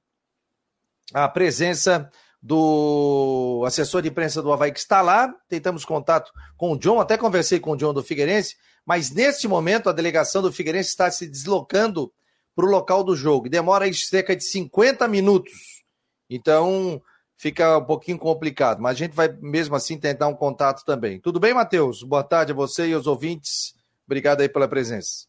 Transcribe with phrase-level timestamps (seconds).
[1.12, 2.10] a presença
[2.40, 5.30] do assessor de imprensa do Havaí que está lá.
[5.46, 8.56] Tentamos contato com o John, até conversei com o John do Figueirense
[8.88, 12.10] mas neste momento a delegação do Figueirense está se deslocando
[12.56, 13.46] para o local do jogo.
[13.46, 15.84] Demora aí cerca de 50 minutos.
[16.30, 16.98] Então
[17.36, 21.20] fica um pouquinho complicado, mas a gente vai mesmo assim tentar um contato também.
[21.20, 22.02] Tudo bem, Matheus?
[22.02, 23.74] Boa tarde a você e aos ouvintes.
[24.06, 25.26] Obrigado aí pela presença.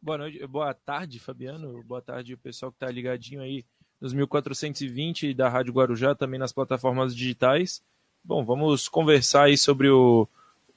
[0.00, 1.84] Boa noite, boa tarde, Fabiano.
[1.84, 3.64] Boa tarde, o pessoal que está ligadinho aí
[4.00, 7.80] nos 1420 da Rádio Guarujá, também nas plataformas digitais.
[8.24, 10.28] Bom, vamos conversar aí sobre o,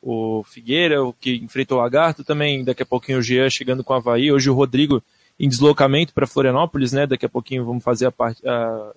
[0.06, 3.92] o Figueira, o que enfrentou o Lagarto, também daqui a pouquinho o Jean chegando com
[3.92, 5.02] o Havaí, hoje o Rodrigo
[5.40, 7.08] em deslocamento para Florianópolis, né?
[7.08, 8.40] Daqui a pouquinho vamos fazer a parte,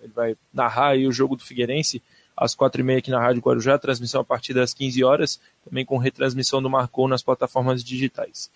[0.02, 2.02] ele vai narrar aí o jogo do Figueirense
[2.36, 5.82] às quatro e meia aqui na Rádio Guarujá, transmissão a partir das 15 horas, também
[5.82, 8.50] com retransmissão do Marcou nas plataformas digitais.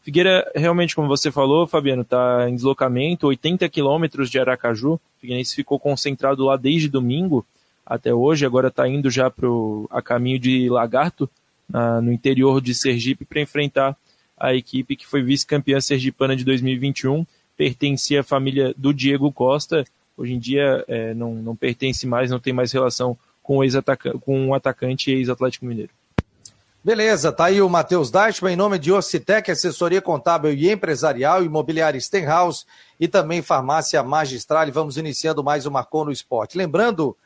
[0.00, 5.00] Figueira, realmente, como você falou, Fabiano, está em deslocamento, 80 quilômetros de Aracaju.
[5.20, 7.44] Figueirense ficou concentrado lá desde domingo
[7.84, 11.28] até hoje, agora está indo já pro, a caminho de Lagarto,
[11.68, 13.96] na, no interior de Sergipe para enfrentar
[14.36, 19.84] a equipe que foi vice-campeã sergipana de 2021, pertencia à família do Diego Costa,
[20.16, 23.74] hoje em dia é, não, não pertence mais, não tem mais relação com o, ex
[24.20, 25.90] com o atacante ex-Atlético Mineiro.
[26.86, 32.00] Beleza, tá aí o Matheus Deichmann, em nome de Ocitec, assessoria contábil e empresarial, imobiliária
[32.00, 32.64] Stenhouse
[33.00, 34.70] e também farmácia magistral.
[34.70, 36.56] Vamos iniciando mais um Marcou no Esporte.
[36.56, 37.16] Lembrando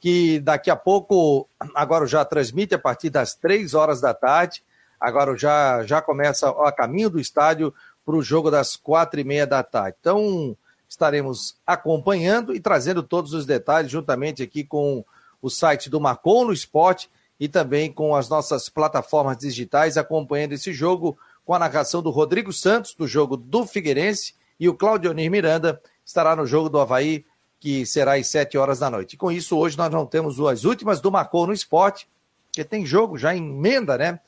[0.00, 4.62] que daqui a pouco, agora já transmite a partir das três horas da tarde,
[5.00, 9.46] agora já, já começa a caminho do estádio para o jogo das quatro e meia
[9.46, 9.96] da tarde.
[10.00, 10.56] Então,
[10.88, 15.04] estaremos acompanhando e trazendo todos os detalhes juntamente aqui com
[15.42, 20.72] o site do Marcou no Esporte e também com as nossas plataformas digitais acompanhando esse
[20.72, 25.80] jogo com a narração do Rodrigo Santos, do jogo do Figueirense, e o Claudionir Miranda
[26.04, 27.24] estará no jogo do Havaí
[27.60, 29.14] que será às 7 horas da noite.
[29.14, 32.08] E com isso, hoje nós não temos as últimas do Marcou no Esporte,
[32.52, 34.20] que tem jogo já emenda, né?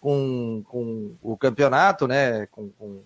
[0.00, 2.46] Com, com o campeonato, né?
[2.46, 3.00] Com, com,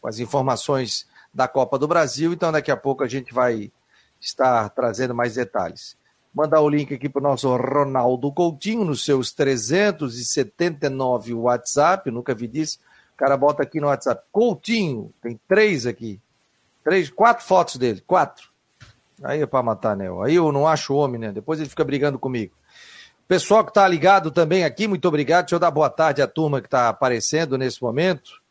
[0.00, 2.32] com as informações da Copa do Brasil.
[2.32, 3.72] Então, daqui a pouco a gente vai
[4.20, 5.96] estar trazendo mais detalhes.
[6.34, 12.48] Mandar o link aqui para o nosso Ronaldo Coutinho, nos seus 379 WhatsApp, nunca vi
[12.48, 12.80] disso.
[13.14, 16.20] O cara bota aqui no WhatsApp, Coutinho, tem três aqui.
[16.82, 18.52] Três, quatro fotos dele, quatro.
[19.22, 20.06] Aí é para matar, né?
[20.22, 21.32] Aí eu não acho homem, né?
[21.32, 22.54] Depois ele fica brigando comigo.
[23.26, 25.44] Pessoal que está ligado também aqui, muito obrigado.
[25.44, 28.42] Deixa eu dar boa tarde à turma que está aparecendo nesse momento.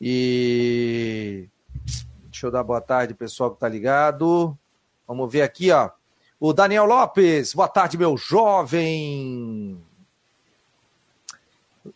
[0.00, 1.48] E
[2.24, 4.56] deixa eu dar boa tarde, pessoal que está ligado.
[5.06, 5.90] Vamos ver aqui, ó.
[6.38, 9.78] O Daniel Lopes, boa tarde, meu jovem.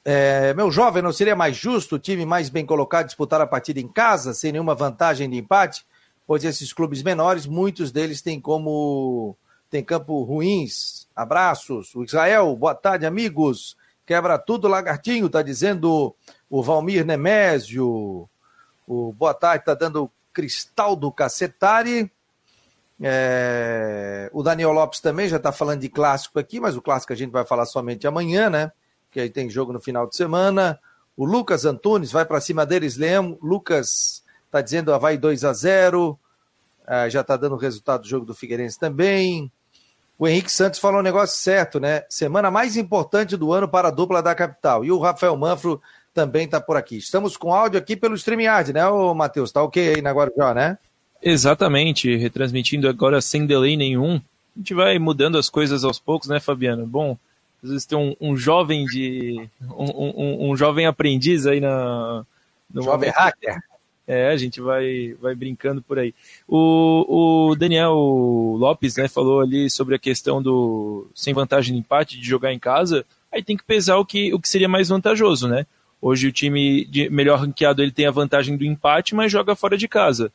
[0.04, 3.80] É, meu jovem, não seria mais justo o time mais bem colocado disputar a partida
[3.80, 5.84] em casa, sem nenhuma vantagem de empate?
[6.26, 9.36] Pois esses clubes menores, muitos deles têm como
[9.70, 11.08] tem campo ruins.
[11.16, 11.94] Abraços.
[11.94, 13.76] O Israel, boa tarde, amigos.
[14.06, 16.14] Quebra tudo, Lagartinho, tá dizendo
[16.48, 18.28] o Valmir Nemésio.
[18.86, 22.10] O boa tarde, tá dando Cristal do Cacetari.
[23.00, 24.30] É...
[24.32, 27.30] O Daniel Lopes também já está falando de clássico aqui, mas o clássico a gente
[27.30, 28.72] vai falar somente amanhã, né?
[29.10, 30.78] Que aí tem jogo no final de semana.
[31.16, 33.38] O Lucas Antunes vai para cima deles, Leão.
[33.40, 34.23] Lucas
[34.54, 36.16] Está dizendo vai 2 a 0
[36.86, 39.50] ah, já está dando o resultado do jogo do Figueirense também.
[40.16, 42.04] O Henrique Santos falou um negócio certo, né?
[42.08, 44.84] Semana mais importante do ano para a dupla da capital.
[44.84, 45.82] E o Rafael Manfro
[46.14, 46.98] também está por aqui.
[46.98, 49.50] Estamos com áudio aqui pelo StreamYard, né, ô Matheus?
[49.50, 50.78] Tá ok aí na Guarujá, né?
[51.20, 54.20] Exatamente, retransmitindo agora sem delay nenhum.
[54.54, 56.86] A gente vai mudando as coisas aos poucos, né, Fabiano?
[56.86, 57.18] Bom,
[57.60, 59.48] às vezes tem um, um jovem de.
[59.76, 62.24] Um, um, um, jovem aprendiz aí na.
[62.72, 63.16] No jovem momento.
[63.16, 63.73] hacker.
[64.06, 66.14] É, a gente vai, vai brincando por aí.
[66.46, 72.20] O, o Daniel Lopes né, falou ali sobre a questão do sem vantagem de empate,
[72.20, 73.04] de jogar em casa.
[73.32, 75.66] Aí tem que pesar o que, o que seria mais vantajoso, né?
[76.00, 79.88] Hoje o time melhor ranqueado ele tem a vantagem do empate, mas joga fora de
[79.88, 80.30] casa.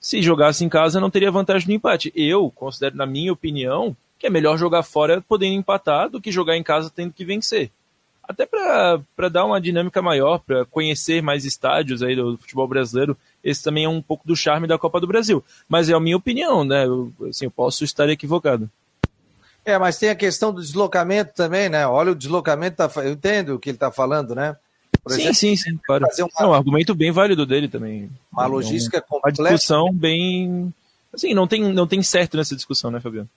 [0.00, 2.12] Se jogasse em casa, não teria vantagem do empate.
[2.16, 6.56] Eu considero, na minha opinião, que é melhor jogar fora podendo empatar do que jogar
[6.56, 7.70] em casa tendo que vencer.
[8.26, 13.62] Até para dar uma dinâmica maior, para conhecer mais estádios aí do futebol brasileiro, esse
[13.62, 15.44] também é um pouco do charme da Copa do Brasil.
[15.68, 16.86] Mas é a minha opinião, né?
[16.86, 18.70] Eu, assim, eu posso estar equivocado.
[19.64, 21.86] É, mas tem a questão do deslocamento também, né?
[21.86, 24.56] Olha o deslocamento, tá, eu entendo o que ele está falando, né?
[25.02, 26.06] Por sim, exemplo, sim, sim, claro.
[26.18, 28.10] Uma, é um argumento bem válido dele também.
[28.32, 29.42] Uma logística completa.
[29.42, 30.72] Uma discussão bem...
[31.12, 33.28] Assim, não tem, não tem certo nessa discussão, né, Fabiano?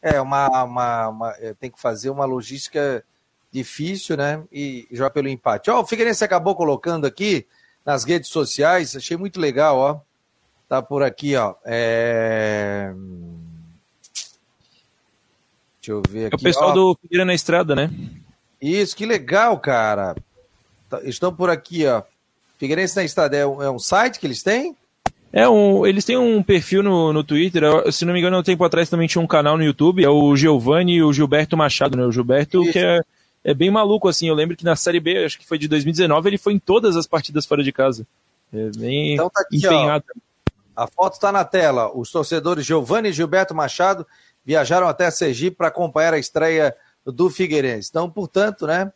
[0.00, 3.04] É, uma, uma, uma é, tem que fazer uma logística
[3.52, 4.42] difícil, né?
[4.52, 5.70] E jogar pelo empate.
[5.70, 7.46] Ó, o Figueirense acabou colocando aqui
[7.84, 10.00] nas redes sociais, achei muito legal, ó.
[10.68, 11.54] Tá por aqui, ó.
[11.64, 12.92] É...
[15.80, 16.34] Deixa eu ver aqui.
[16.34, 16.74] É o pessoal ó.
[16.74, 17.90] do Figueira na Estrada, né?
[18.60, 20.14] Isso, que legal, cara.
[20.90, 22.02] Tá, estão por aqui, ó.
[22.58, 24.76] Figueirense na Estrada é um, é um site que eles têm?
[25.32, 27.62] É, um, eles têm um perfil no, no Twitter,
[27.92, 30.34] se não me engano, um tempo atrás também tinha um canal no YouTube, é o
[30.34, 32.04] Giovanni e o Gilberto Machado, né?
[32.04, 32.72] O Gilberto Isso.
[32.72, 33.00] que é,
[33.44, 36.28] é bem maluco, assim, eu lembro que na Série B, acho que foi de 2019,
[36.28, 38.06] ele foi em todas as partidas fora de casa.
[38.52, 40.04] É bem então tá aqui, empenhado.
[40.14, 44.06] Ó, a foto está na tela, os torcedores Giovanni e Gilberto Machado
[44.44, 46.74] viajaram até Sergipe para acompanhar a estreia
[47.04, 47.88] do Figueirense.
[47.90, 48.92] Então, portanto, né,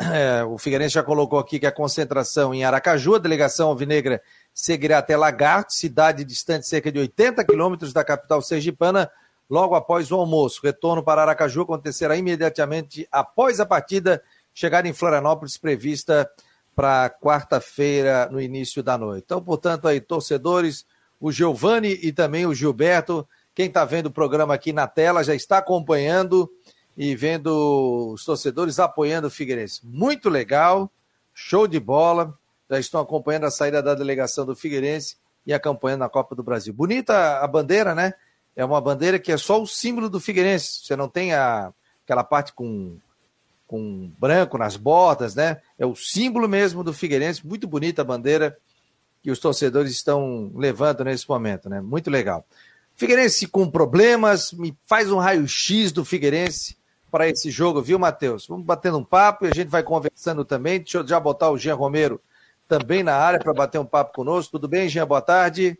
[0.00, 4.20] é, o Figueirense já colocou aqui que a concentração em Aracaju, a delegação alvinegra
[4.52, 9.10] seguirá até Lagarto, cidade distante cerca de 80 quilômetros da capital sergipana,
[9.50, 10.60] logo após o almoço.
[10.62, 14.22] Retorno para Aracaju acontecerá imediatamente após a partida
[14.54, 16.30] chegar em Florianópolis, prevista
[16.74, 19.24] para quarta-feira, no início da noite.
[19.26, 20.86] Então, portanto, aí, torcedores,
[21.20, 25.34] o Giovanni e também o Gilberto quem está vendo o programa aqui na tela já
[25.34, 26.50] está acompanhando
[26.96, 29.80] e vendo os torcedores apoiando o Figueirense.
[29.84, 30.90] Muito legal,
[31.34, 32.34] show de bola.
[32.70, 36.72] Já estão acompanhando a saída da delegação do Figueirense e a Copa do Brasil.
[36.72, 38.14] Bonita a bandeira, né?
[38.60, 40.80] É uma bandeira que é só o símbolo do Figueirense.
[40.84, 41.72] Você não tem a,
[42.04, 42.98] aquela parte com,
[43.66, 45.62] com branco nas bordas, né?
[45.78, 47.46] É o símbolo mesmo do Figueirense.
[47.46, 48.58] Muito bonita a bandeira
[49.22, 51.80] que os torcedores estão levando nesse momento, né?
[51.80, 52.46] Muito legal.
[52.96, 56.76] Figueirense com problemas, me faz um raio-x do Figueirense
[57.10, 58.46] para esse jogo, viu, Matheus?
[58.46, 60.80] Vamos batendo um papo e a gente vai conversando também.
[60.80, 62.20] Deixa eu já botar o Jean Romero
[62.68, 64.52] também na área para bater um papo conosco.
[64.52, 65.06] Tudo bem, Jean?
[65.06, 65.78] Boa tarde.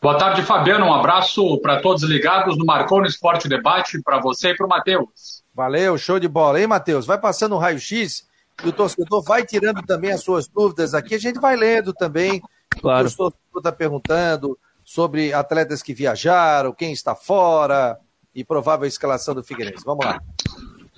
[0.00, 0.86] Boa tarde, Fabiano.
[0.86, 4.68] Um abraço para todos ligados no Marcou no Esporte Debate, para você e para o
[4.68, 5.42] Matheus.
[5.54, 6.60] Valeu, show de bola.
[6.60, 7.06] Hein, Matheus?
[7.06, 8.26] Vai passando um raio-x
[8.64, 11.14] e o torcedor vai tirando também as suas dúvidas aqui.
[11.14, 12.42] A gente vai lendo também.
[12.80, 13.06] Claro.
[13.06, 17.96] O torcedor está perguntando sobre atletas que viajaram, quem está fora
[18.34, 19.84] e provável escalação do Figueirense.
[19.84, 20.18] Vamos lá.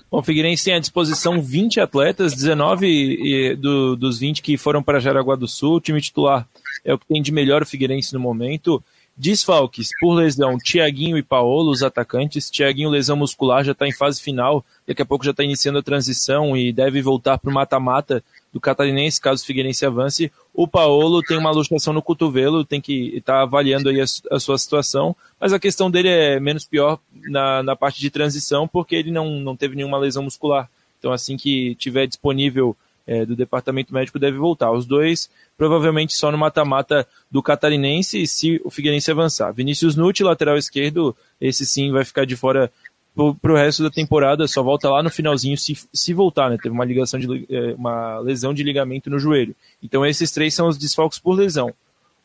[0.09, 4.99] Bom, o Figueirense tem à disposição 20 atletas, 19 do, dos 20 que foram para
[4.99, 5.75] Jaraguá do Sul.
[5.75, 6.47] O time titular
[6.83, 8.83] é o que tem de melhor o Figueirense no momento.
[9.17, 12.49] Desfalques por lesão, Tiaguinho e Paolo, os atacantes.
[12.49, 14.63] Tiaguinho, lesão muscular, já está em fase final.
[14.85, 18.59] Daqui a pouco já está iniciando a transição e deve voltar para o mata-mata do
[18.59, 20.31] Catarinense, caso o Figueirense avance.
[20.53, 24.39] O Paolo tem uma luxação no cotovelo, tem que estar tá avaliando aí a, a,
[24.39, 28.95] sua situação, mas a questão dele é menos pior na, na parte de transição, porque
[28.95, 30.69] ele não, não teve nenhuma lesão muscular.
[30.99, 32.75] Então, assim que tiver disponível
[33.07, 34.71] é, do departamento médico, deve voltar.
[34.71, 39.51] Os dois, provavelmente só no mata-mata do Catarinense, se o Figueirense avançar.
[39.51, 42.71] Vinícius Nutti, lateral esquerdo, esse sim vai ficar de fora
[43.41, 46.57] para o resto da temporada, só volta lá no finalzinho se, se voltar, né?
[46.61, 49.55] Teve uma ligação de é, uma lesão de ligamento no joelho.
[49.81, 51.73] Então esses três são os desfalques por lesão.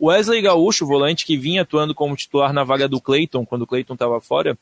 [0.02, 3.92] Wesley Gaúcho, volante que vinha atuando como titular na vaga do Clayton, quando o Clayton
[3.92, 4.58] estava fora,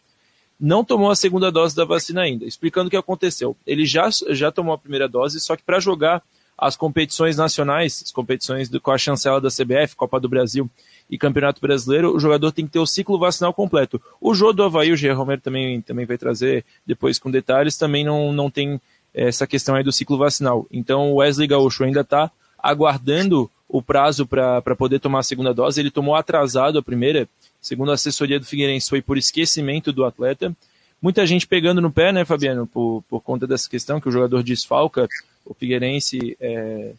[0.58, 2.44] não tomou a segunda dose da vacina ainda.
[2.44, 3.56] Explicando o que aconteceu.
[3.66, 6.22] Ele já, já tomou a primeira dose, só que para jogar
[6.56, 10.68] as competições nacionais, as competições do, com a chancela da CBF, Copa do Brasil
[11.08, 14.02] e Campeonato Brasileiro, o jogador tem que ter o ciclo vacinal completo.
[14.20, 15.10] O jogo do Havaí, o G.
[15.12, 18.80] Romero também, também vai trazer depois com detalhes, também não, não tem
[19.14, 20.66] essa questão aí do ciclo vacinal.
[20.72, 25.80] Então o Wesley Gaúcho ainda está aguardando o prazo para poder tomar a segunda dose.
[25.80, 27.28] Ele tomou atrasado a primeira,
[27.60, 30.54] segundo a assessoria do Figueirense, foi por esquecimento do atleta.
[31.00, 34.42] Muita gente pegando no pé, né, Fabiano, por, por conta dessa questão que o jogador
[34.42, 35.08] desfalca
[35.44, 36.92] o Figueirense é,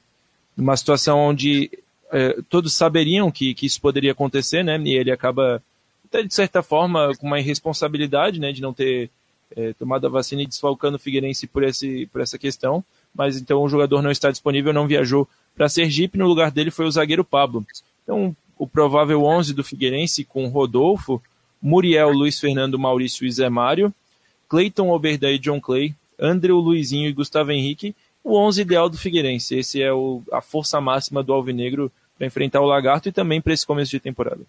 [0.55, 1.69] numa situação onde
[2.11, 4.79] é, todos saberiam que, que isso poderia acontecer, né?
[4.83, 5.61] E ele acaba,
[6.05, 8.51] até de certa forma, com uma irresponsabilidade, né?
[8.51, 9.09] De não ter
[9.55, 12.83] é, tomado a vacina e desfalcando o Figueirense por, esse, por essa questão.
[13.13, 16.17] Mas então o jogador não está disponível, não viajou para Sergipe.
[16.17, 17.65] No lugar dele foi o zagueiro Pablo.
[18.03, 21.19] Então, o provável 11 do Figueirense com Rodolfo,
[21.59, 23.91] Muriel, Luiz Fernando, Maurício e Zé Mário,
[24.47, 29.57] Cleiton, Oberdan e John Clay, André, Luizinho e Gustavo Henrique o 11 ideal do Figueirense.
[29.57, 33.53] Esse é o, a força máxima do Alvinegro para enfrentar o Lagarto e também para
[33.53, 34.41] esse começo de temporada.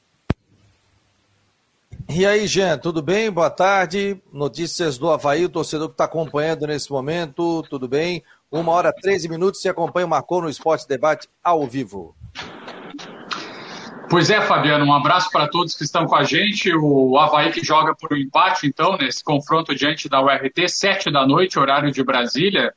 [2.09, 3.31] E aí, Jean, tudo bem?
[3.31, 4.21] Boa tarde.
[4.33, 8.23] Notícias do Havaí, o torcedor que está acompanhando nesse momento, tudo bem?
[8.50, 12.14] Uma hora, 13 minutos, se acompanha o Marcou no Esporte Debate ao vivo.
[14.11, 16.75] Pois é, Fabiano, um abraço para todos que estão com a gente.
[16.75, 21.25] O Havaí que joga por um empate, então, nesse confronto diante da URT, sete da
[21.25, 22.75] noite, horário de Brasília.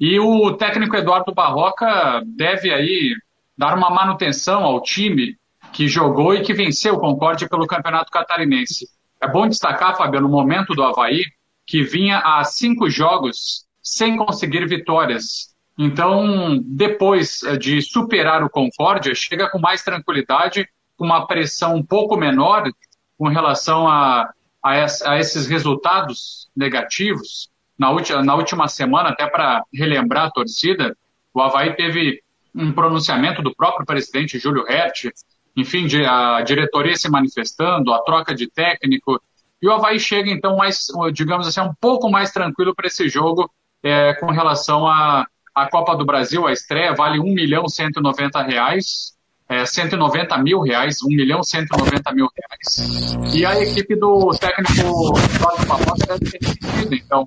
[0.00, 3.14] E o técnico Eduardo Barroca deve aí
[3.56, 5.38] dar uma manutenção ao time
[5.72, 8.88] que jogou e que venceu o Concórdia pelo Campeonato Catarinense.
[9.22, 11.26] É bom destacar, Fabiano, no momento do Havaí,
[11.64, 15.54] que vinha há cinco jogos sem conseguir vitórias.
[15.78, 20.66] Então, depois eh, de superar o Concórdia, chega com mais tranquilidade,
[20.96, 22.70] com uma pressão um pouco menor
[23.18, 24.30] com relação a,
[24.62, 24.72] a,
[25.04, 27.50] a esses resultados negativos.
[27.78, 30.96] Na última, na última semana, até para relembrar a torcida,
[31.34, 32.22] o Havaí teve
[32.54, 35.12] um pronunciamento do próprio presidente Júlio Hertz,
[35.54, 39.20] enfim, a diretoria se manifestando, a troca de técnico,
[39.60, 43.50] e o Havaí chega, então, mais, digamos assim, um pouco mais tranquilo para esse jogo
[43.82, 45.26] é, com relação a,
[45.56, 49.16] a, Copa do Brasil, a estreia vale 1 milhão 190 reais,
[49.48, 53.34] é, 190 mil reais, 1 milhão 190 mil reais.
[53.34, 57.26] E a equipe do técnico Cláudio Barbosa deve ter decidido, então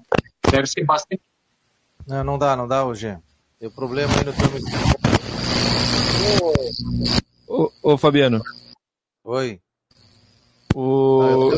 [0.51, 1.24] deve ser bastante.
[2.05, 3.17] Não, não dá, não dá, hoje.
[3.59, 4.48] Tem problema aí no teu
[7.48, 8.41] Ô, ô Fabiano.
[9.24, 9.59] Oi.
[10.75, 11.50] O...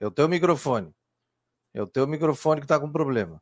[0.00, 0.90] É o teu microfone.
[1.74, 3.40] É o teu microfone que está com problema.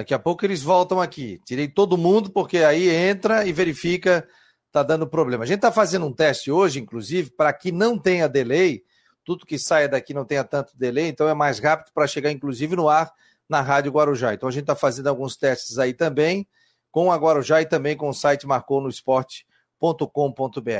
[0.00, 1.38] Daqui a pouco eles voltam aqui.
[1.44, 4.26] Tirei todo mundo, porque aí entra e verifica,
[4.72, 5.44] tá dando problema.
[5.44, 8.82] A gente está fazendo um teste hoje, inclusive, para que não tenha delay.
[9.26, 12.74] Tudo que saia daqui não tenha tanto delay, então é mais rápido para chegar, inclusive,
[12.74, 13.12] no ar
[13.46, 14.32] na Rádio Guarujá.
[14.32, 16.48] Então a gente está fazendo alguns testes aí também,
[16.90, 19.46] com a Guarujá e também com o site Marcou no Esporte
[19.78, 20.70] com.br.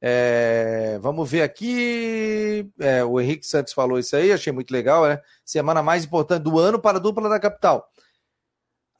[0.00, 2.66] É, vamos ver aqui.
[2.80, 5.20] É, o Henrique Santos falou isso aí, achei muito legal, né?
[5.44, 7.90] Semana mais importante do ano para a dupla da capital.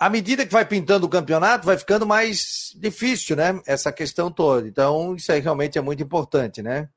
[0.04, 3.58] À medida que vai pintando o campeonato, vai ficando mais difícil, né?
[3.66, 4.68] Essa questão toda.
[4.68, 6.90] Então, isso aí realmente é muito importante, né?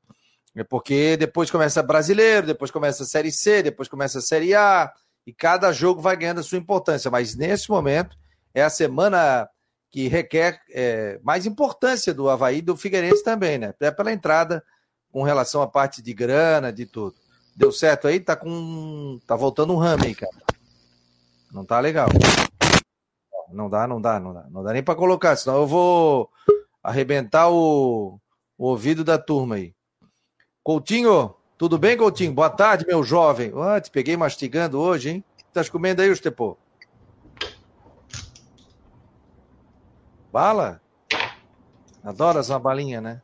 [0.53, 4.91] É porque depois começa brasileiro, depois começa a Série C, depois começa a Série A,
[5.25, 7.09] e cada jogo vai ganhando a sua importância.
[7.09, 8.17] Mas nesse momento,
[8.53, 9.47] é a semana
[9.89, 13.67] que requer é, mais importância do Havaí e do Figueirense também, né?
[13.67, 14.61] Até pela entrada
[15.13, 17.15] com relação à parte de grana, de tudo.
[17.55, 18.19] Deu certo aí?
[18.19, 19.17] Tá com.
[19.25, 20.35] Tá voltando um rame aí, cara.
[21.53, 22.09] Não tá legal.
[23.57, 24.45] Não dá, não dá, não dá.
[24.51, 26.29] Não dá nem para colocar, senão eu vou
[26.83, 28.19] arrebentar o,
[28.55, 29.73] o ouvido da turma aí.
[30.61, 32.31] Coutinho, tudo bem, Coutinho?
[32.31, 33.51] Boa tarde, meu jovem.
[33.55, 35.23] Oh, te peguei mastigando hoje, hein?
[35.51, 36.55] Tá comendo aí, Estepô?
[40.31, 40.79] Bala?
[42.03, 43.23] Adoras uma balinha, né?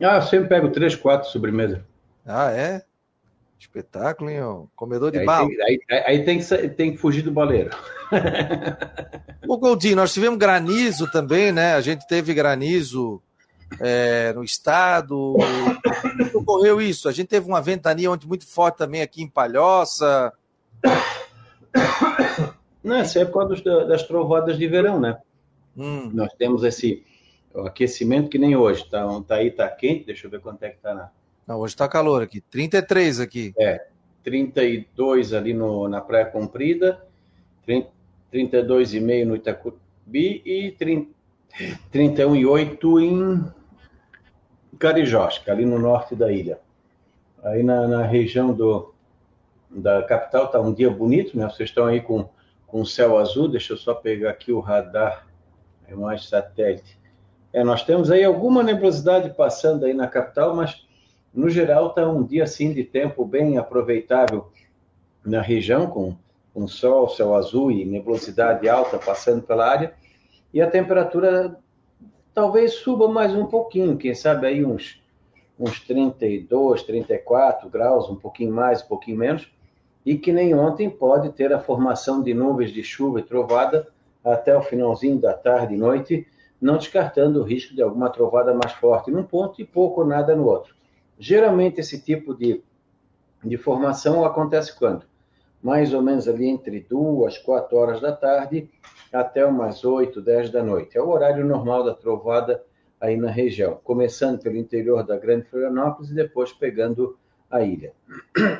[0.00, 1.86] Ah, eu sempre pego três, quatro sobremesa.
[2.26, 2.84] Ah, é?
[3.62, 4.40] Espetáculo, hein?
[4.74, 5.48] Comedor de aí bala.
[5.48, 7.70] Tem, aí, aí tem, que, tem que fugir do baleiro.
[9.46, 11.74] Ô, Goldinho, nós tivemos granizo também, né?
[11.74, 13.22] A gente teve granizo
[13.80, 15.36] é, no estado.
[16.32, 17.08] Como ocorreu isso?
[17.08, 20.32] A gente teve uma ventania ontem muito forte também aqui em Palhoça.
[22.82, 25.18] Não, essa é por causa das trovadas de verão, né?
[25.76, 26.10] Hum.
[26.12, 27.04] Nós temos esse
[27.64, 28.84] aquecimento que nem hoje.
[28.90, 30.06] Tá, tá aí, tá quente.
[30.06, 31.10] Deixa eu ver quanto é que tá na.
[31.46, 32.40] Não, hoje tá calor aqui.
[32.40, 33.54] 33 aqui.
[33.58, 33.86] É.
[34.22, 37.04] 32 ali no, na Praia Comprida,
[37.66, 41.10] 32,5 no Itacubi e 30,
[41.92, 43.44] 31,8 em
[44.78, 46.60] Carijós, ali no norte da ilha.
[47.42, 48.94] Aí na, na região do,
[49.68, 51.46] da capital tá um dia bonito, né?
[51.46, 52.28] Vocês estão aí com,
[52.68, 53.48] com céu azul.
[53.48, 55.26] Deixa eu só pegar aqui o radar
[55.92, 56.98] imagem satélite.
[57.52, 60.86] É, nós temos aí alguma nebulosidade passando aí na capital, mas
[61.32, 64.48] no geral está um dia assim de tempo bem aproveitável
[65.24, 66.14] na região, com,
[66.52, 69.94] com sol, céu azul e nebulosidade alta passando pela área,
[70.52, 71.58] e a temperatura
[72.34, 75.00] talvez suba mais um pouquinho, quem sabe aí uns,
[75.58, 79.50] uns 32, 34 graus, um pouquinho mais, um pouquinho menos,
[80.04, 83.88] e que nem ontem pode ter a formação de nuvens de chuva e trovada
[84.24, 86.26] até o finalzinho da tarde e noite,
[86.60, 90.34] não descartando o risco de alguma trovada mais forte num ponto e pouco ou nada
[90.34, 90.74] no outro.
[91.22, 92.60] Geralmente esse tipo de,
[93.44, 95.04] de formação acontece quando?
[95.62, 98.68] Mais ou menos ali entre duas, quatro horas da tarde
[99.12, 100.98] até umas oito, dez da noite.
[100.98, 102.64] É o horário normal da trovada
[103.00, 107.16] aí na região, começando pelo interior da Grande Florianópolis e depois pegando
[107.48, 107.92] a ilha.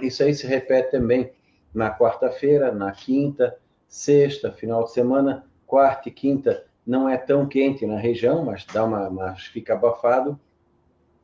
[0.01, 1.33] Isso aí se repete também
[1.75, 7.85] na quarta-feira, na quinta, sexta, final de semana, quarta e quinta não é tão quente
[7.85, 10.39] na região, mas dá uma, mas fica abafado.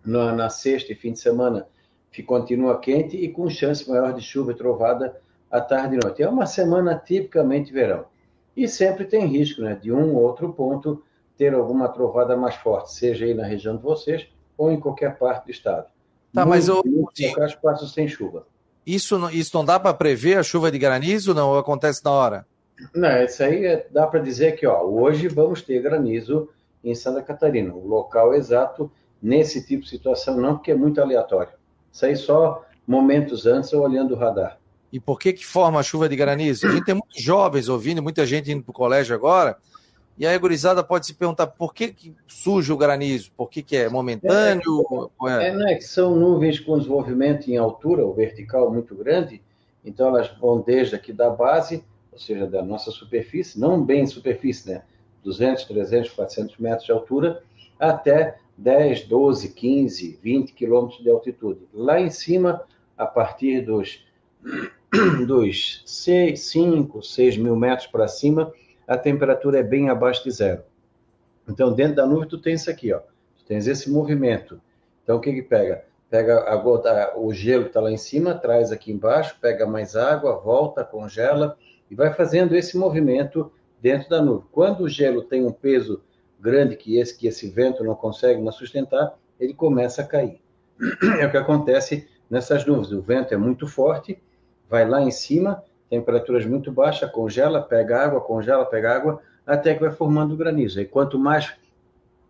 [0.05, 1.67] Na, na sexta e fim de semana
[2.23, 6.23] continua quente e com chance maior de chuva e trovada à tarde e noite.
[6.23, 8.07] É uma semana tipicamente verão.
[8.57, 11.03] E sempre tem risco né, de um ou outro ponto
[11.37, 14.27] ter alguma trovada mais forte, seja aí na região de vocês
[14.57, 15.87] ou em qualquer parte do estado.
[16.35, 16.83] Tá, Muito, mas eu...
[16.83, 18.47] poucos espaços sem chuva.
[18.85, 21.51] Isso, isso não dá para prever a chuva de granizo, não?
[21.51, 22.47] Ou acontece na hora?
[22.95, 26.49] Não, isso aí é, dá para dizer que ó, hoje vamos ter granizo
[26.83, 27.73] em Santa Catarina.
[27.73, 28.91] O local exato
[29.23, 31.53] nesse tipo de situação não, porque é muito aleatório.
[31.93, 34.59] Isso aí só momentos antes olhando o radar.
[34.93, 36.67] E por que que forma a chuva de granizo?
[36.67, 39.57] A gente tem muitos jovens ouvindo, muita gente indo para o colégio agora,
[40.19, 43.31] e aí a gurizada pode se perguntar por que, que surge o granizo?
[43.37, 45.11] Por que, que é momentâneo?
[45.23, 49.41] É, é, é, né, que são nuvens com desenvolvimento em altura, ou vertical, muito grande,
[49.85, 54.71] então elas vão desde aqui da base, ou seja, da nossa superfície, não bem superfície,
[54.71, 54.83] né?
[55.23, 57.43] 200, 300, 400 metros de altura,
[57.79, 61.61] até 10, 12, 15, 20 quilômetros de altitude.
[61.73, 62.63] Lá em cima,
[62.97, 64.05] a partir dos,
[65.27, 68.53] dos 6, 5, 6 mil metros para cima,
[68.87, 70.63] a temperatura é bem abaixo de zero.
[71.49, 72.99] Então, dentro da nuvem, tu tens isso aqui, ó.
[72.99, 74.61] Tu tens esse movimento.
[75.05, 75.85] Então, o que que pega?
[76.11, 79.95] Pega a gota, o gelo que está lá em cima, traz aqui embaixo, pega mais
[79.95, 81.57] água, volta, congela
[81.91, 84.47] e vai fazendo esse movimento dentro da nuvem.
[84.51, 86.03] Quando o gelo tem um peso
[86.41, 90.41] grande que esse que esse vento não consegue mais sustentar, ele começa a cair.
[91.19, 92.93] É o que acontece nessas nuvens.
[92.93, 94.21] O vento é muito forte,
[94.69, 99.81] vai lá em cima, temperaturas muito baixas, congela, pega água, congela, pega água, até que
[99.81, 100.81] vai formando granizo.
[100.81, 101.55] E quanto mais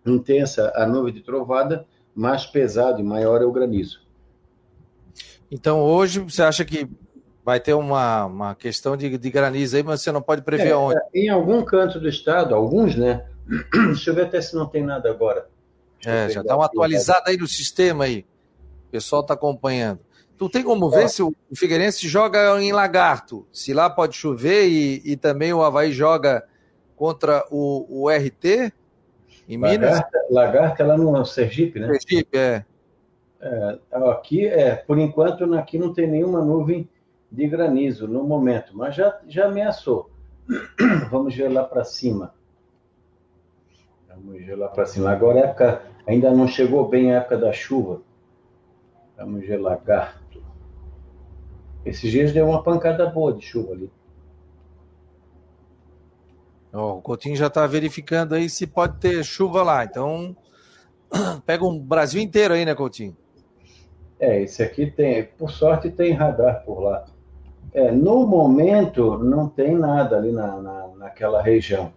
[0.07, 1.85] intensa a nuvem de trovada,
[2.15, 4.01] mais pesado e maior é o granizo.
[5.51, 6.89] Então hoje você acha que
[7.45, 10.77] vai ter uma, uma questão de, de granizo aí, mas você não pode prever é,
[10.77, 11.01] onde?
[11.15, 13.27] Em algum canto do estado, alguns, né?
[13.73, 15.49] Deixa eu ver até se não tem nada agora.
[16.05, 18.25] é, já dá uma atualizada aí no sistema aí.
[18.89, 20.01] O pessoal está acompanhando.
[20.37, 21.09] Tu tem como ver é.
[21.09, 25.91] se o Figueirense joga em Lagarto, se lá pode chover e, e também o Havaí
[25.91, 26.45] joga
[26.95, 28.73] contra o, o RT
[29.49, 29.91] em Minas?
[29.91, 31.89] Lagarta, Lagarta lá no Sergipe, né?
[31.89, 32.65] Sergipe, é.
[33.41, 33.79] é.
[33.91, 36.89] Aqui, é, por enquanto, aqui não tem nenhuma nuvem
[37.31, 40.11] de granizo no momento, mas já, já ameaçou.
[41.11, 42.33] Vamos ver lá para cima.
[44.25, 45.11] Vamos lá para cima.
[45.11, 48.03] Agora, época, ainda não chegou bem a época da chuva.
[49.17, 50.43] Vamos ver lagarto.
[51.85, 53.91] Esses dias deu uma pancada boa de chuva ali.
[56.73, 59.85] Oh, o Coutinho já está verificando aí se pode ter chuva lá.
[59.85, 60.37] Então,
[61.47, 63.17] pega um Brasil inteiro aí, né, Coutinho?
[64.21, 67.07] É, esse aqui tem, por sorte, tem radar por lá.
[67.73, 71.93] É, no momento, não tem nada ali na, na, naquela região.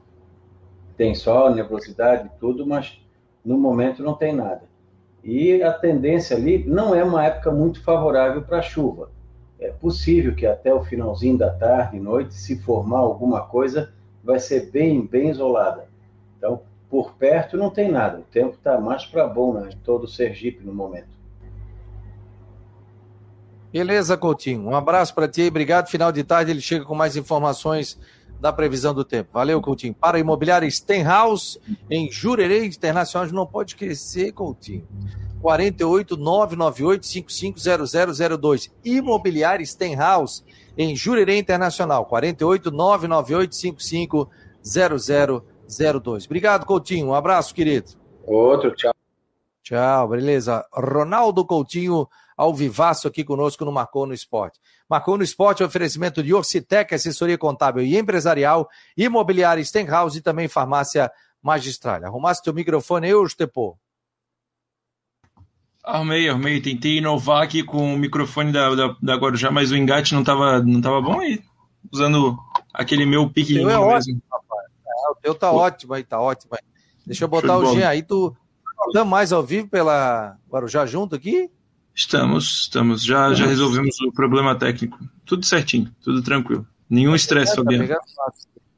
[1.01, 3.01] Tem só nebulosidade e tudo, mas
[3.43, 4.63] no momento não tem nada.
[5.23, 9.09] E a tendência ali não é uma época muito favorável para chuva
[9.61, 14.71] é possível que até o finalzinho da tarde noite, se formar alguma coisa, vai ser
[14.71, 15.87] bem, bem isolada.
[16.35, 18.17] Então, por perto não tem nada.
[18.19, 21.21] O tempo está mais para bom né, todo o Sergipe no momento.
[23.71, 24.67] Beleza, Coutinho.
[24.67, 25.47] Um abraço para ti.
[25.47, 25.87] Obrigado.
[25.87, 27.99] Final de tarde ele chega com mais informações
[28.41, 29.29] da previsão do tempo.
[29.31, 29.93] Valeu, Coutinho.
[29.93, 34.87] Para a imobiliária Stenhouse, em Jurerê Internacional, não pode crescer, Coutinho.
[35.41, 38.71] 48 998 550002.
[38.83, 40.43] Imobiliária Stenhouse,
[40.75, 42.03] em Jurerê Internacional.
[42.05, 46.25] 48 998 550002.
[46.25, 47.09] Obrigado, Coutinho.
[47.09, 47.91] Um abraço, querido.
[48.25, 48.91] Outro, tchau.
[49.63, 50.65] Tchau, beleza.
[50.73, 54.59] Ronaldo Coutinho, ao vivaço aqui conosco no Marcou no Esporte.
[54.91, 61.09] Marcou no Esporte, oferecimento de Orcitec, assessoria contábil e empresarial, imobiliária Stenhouse e também farmácia
[61.41, 62.03] magistral.
[62.03, 63.77] Arrumasse teu microfone aí, Estepô?
[65.81, 66.59] Armei, armei.
[66.59, 70.61] Tentei inovar aqui com o microfone da, da, da Guarujá, mas o engate não tava,
[70.61, 71.41] não tava bom aí.
[71.89, 72.37] Usando
[72.73, 73.91] aquele meu pequenininho é mesmo.
[73.91, 74.71] Ótimo, rapaz.
[74.85, 75.55] É, o teu tá Pô.
[75.55, 76.67] ótimo aí, tá ótimo aí.
[77.07, 78.03] Deixa eu botar o Jean aí.
[78.03, 78.35] Tu
[78.87, 81.49] estamos mais ao vivo pela Guarujá junto aqui?
[81.93, 83.03] Estamos, estamos.
[83.03, 84.97] Já, já resolvemos o problema técnico.
[85.25, 86.65] Tudo certinho, tudo tranquilo.
[86.89, 87.87] Nenhum estresse, Fabiano.
[87.87, 88.01] Tá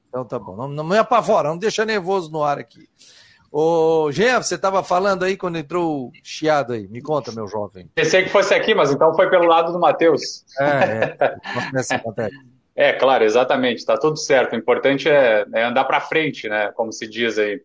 [0.09, 0.55] então tá bom.
[0.55, 2.87] Não, não me apavora, não deixa nervoso no ar aqui.
[3.51, 6.87] Ô, Jean, você estava falando aí quando entrou o chiado aí.
[6.87, 7.87] Me conta, meu jovem.
[7.93, 10.43] Pensei que fosse aqui, mas então foi pelo lado do Matheus.
[10.59, 11.35] É, é.
[12.89, 13.77] é claro, exatamente.
[13.77, 14.53] Está tudo certo.
[14.53, 16.71] O importante é, é andar para frente, né?
[16.75, 17.61] Como se diz aí.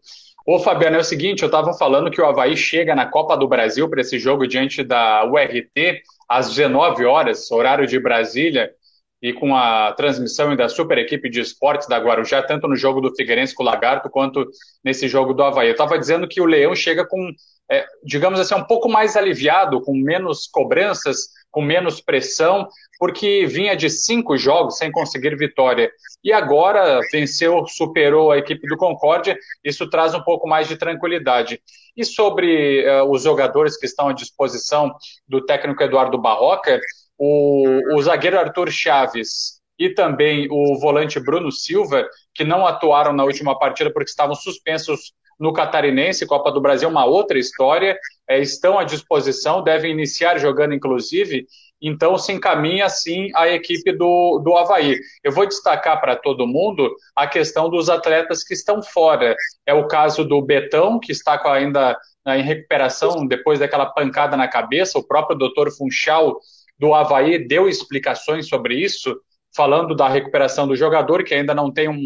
[0.50, 3.46] Ô, Fabiano, é o seguinte, eu estava falando que o Havaí chega na Copa do
[3.46, 8.72] Brasil para esse jogo diante da URT às 19 horas, horário de Brasília.
[9.20, 13.14] e com a transmissão da super equipe de esportes da Guarujá, tanto no jogo do
[13.14, 14.46] Figueirense com o Lagarto, quanto
[14.82, 15.66] nesse jogo do Havaí.
[15.68, 17.30] Eu estava dizendo que o Leão chega com,
[17.70, 23.76] é, digamos assim, um pouco mais aliviado, com menos cobranças, com menos pressão, porque vinha
[23.76, 25.90] de cinco jogos sem conseguir vitória.
[26.22, 31.60] E agora venceu, superou a equipe do Concórdia, isso traz um pouco mais de tranquilidade.
[31.96, 34.94] E sobre uh, os jogadores que estão à disposição
[35.26, 36.80] do técnico Eduardo Barroca,
[37.16, 43.24] o, o zagueiro Arthur Chaves e também o volante Bruno Silva, que não atuaram na
[43.24, 47.98] última partida porque estavam suspensos no Catarinense, Copa do Brasil, uma outra história,
[48.28, 51.46] é, estão à disposição, devem iniciar jogando, inclusive,
[51.80, 54.98] então se encaminha assim a equipe do, do Havaí.
[55.22, 59.36] Eu vou destacar para todo mundo a questão dos atletas que estão fora.
[59.64, 61.96] É o caso do Betão, que está ainda
[62.26, 66.38] em recuperação depois daquela pancada na cabeça, o próprio doutor Funchal
[66.78, 69.16] do Havaí deu explicações sobre isso,
[69.54, 71.98] falando da recuperação do jogador, que ainda não tem um,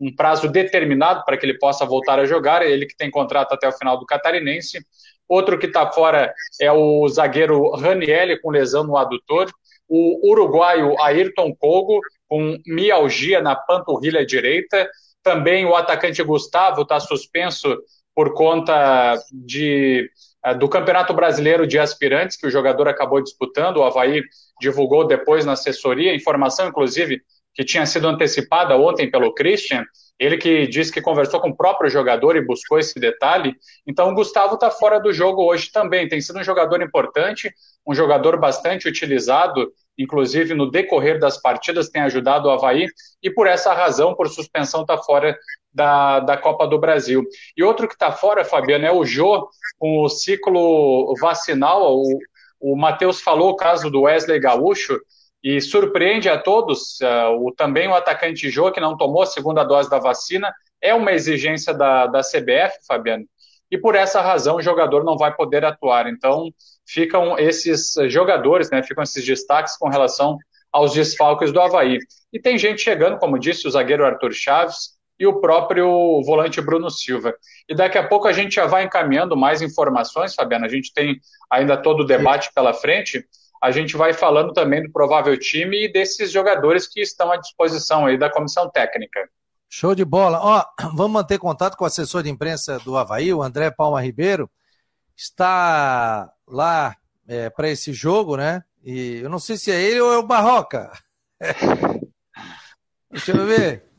[0.00, 3.68] um prazo determinado para que ele possa voltar a jogar, ele que tem contrato até
[3.68, 4.78] o final do Catarinense.
[5.28, 9.50] Outro que está fora é o zagueiro Ranielli, com lesão no adutor.
[9.88, 14.88] O uruguaio Ayrton Kogo, com mialgia na panturrilha direita.
[15.22, 17.76] Também o atacante Gustavo está suspenso
[18.14, 20.10] por conta de
[20.44, 24.22] é, do Campeonato Brasileiro de Aspirantes, que o jogador acabou disputando, o Havaí
[24.58, 27.20] divulgou depois na assessoria, informação, inclusive,
[27.54, 29.84] que tinha sido antecipada ontem pelo Christian,
[30.20, 33.54] ele que disse que conversou com o próprio jogador e buscou esse detalhe.
[33.86, 36.06] Então, o Gustavo está fora do jogo hoje também.
[36.06, 37.50] Tem sido um jogador importante,
[37.86, 42.86] um jogador bastante utilizado, inclusive no decorrer das partidas, tem ajudado o Havaí,
[43.22, 45.34] e por essa razão, por suspensão, está fora
[45.72, 47.24] da, da Copa do Brasil.
[47.56, 51.96] E outro que está fora, Fabiano, é o Jô, com o ciclo vacinal.
[51.96, 52.18] O,
[52.60, 55.00] o Matheus falou o caso do Wesley Gaúcho,
[55.42, 59.64] e surpreende a todos, uh, o, também o atacante Jô, que não tomou a segunda
[59.64, 63.24] dose da vacina, é uma exigência da, da CBF, Fabiano,
[63.70, 66.06] e por essa razão o jogador não vai poder atuar.
[66.08, 66.52] Então,
[66.86, 70.36] ficam esses jogadores, né, ficam esses destaques com relação
[70.72, 71.98] aos desfalques do Havaí.
[72.32, 76.90] E tem gente chegando, como disse o zagueiro Arthur Chaves, e o próprio volante Bruno
[76.90, 77.34] Silva.
[77.68, 80.64] E daqui a pouco a gente já vai encaminhando mais informações, Fabiano.
[80.64, 83.22] A gente tem ainda todo o debate pela frente.
[83.60, 88.06] A gente vai falando também do provável time e desses jogadores que estão à disposição
[88.06, 89.28] aí da comissão técnica.
[89.68, 90.40] Show de bola.
[90.42, 94.50] Ó, vamos manter contato com o assessor de imprensa do Havaí, o André Palma Ribeiro.
[95.16, 96.96] Está lá
[97.28, 98.64] é, para esse jogo, né?
[98.82, 100.90] E eu não sei se é ele ou é o Barroca.
[103.10, 103.89] Deixa eu ver.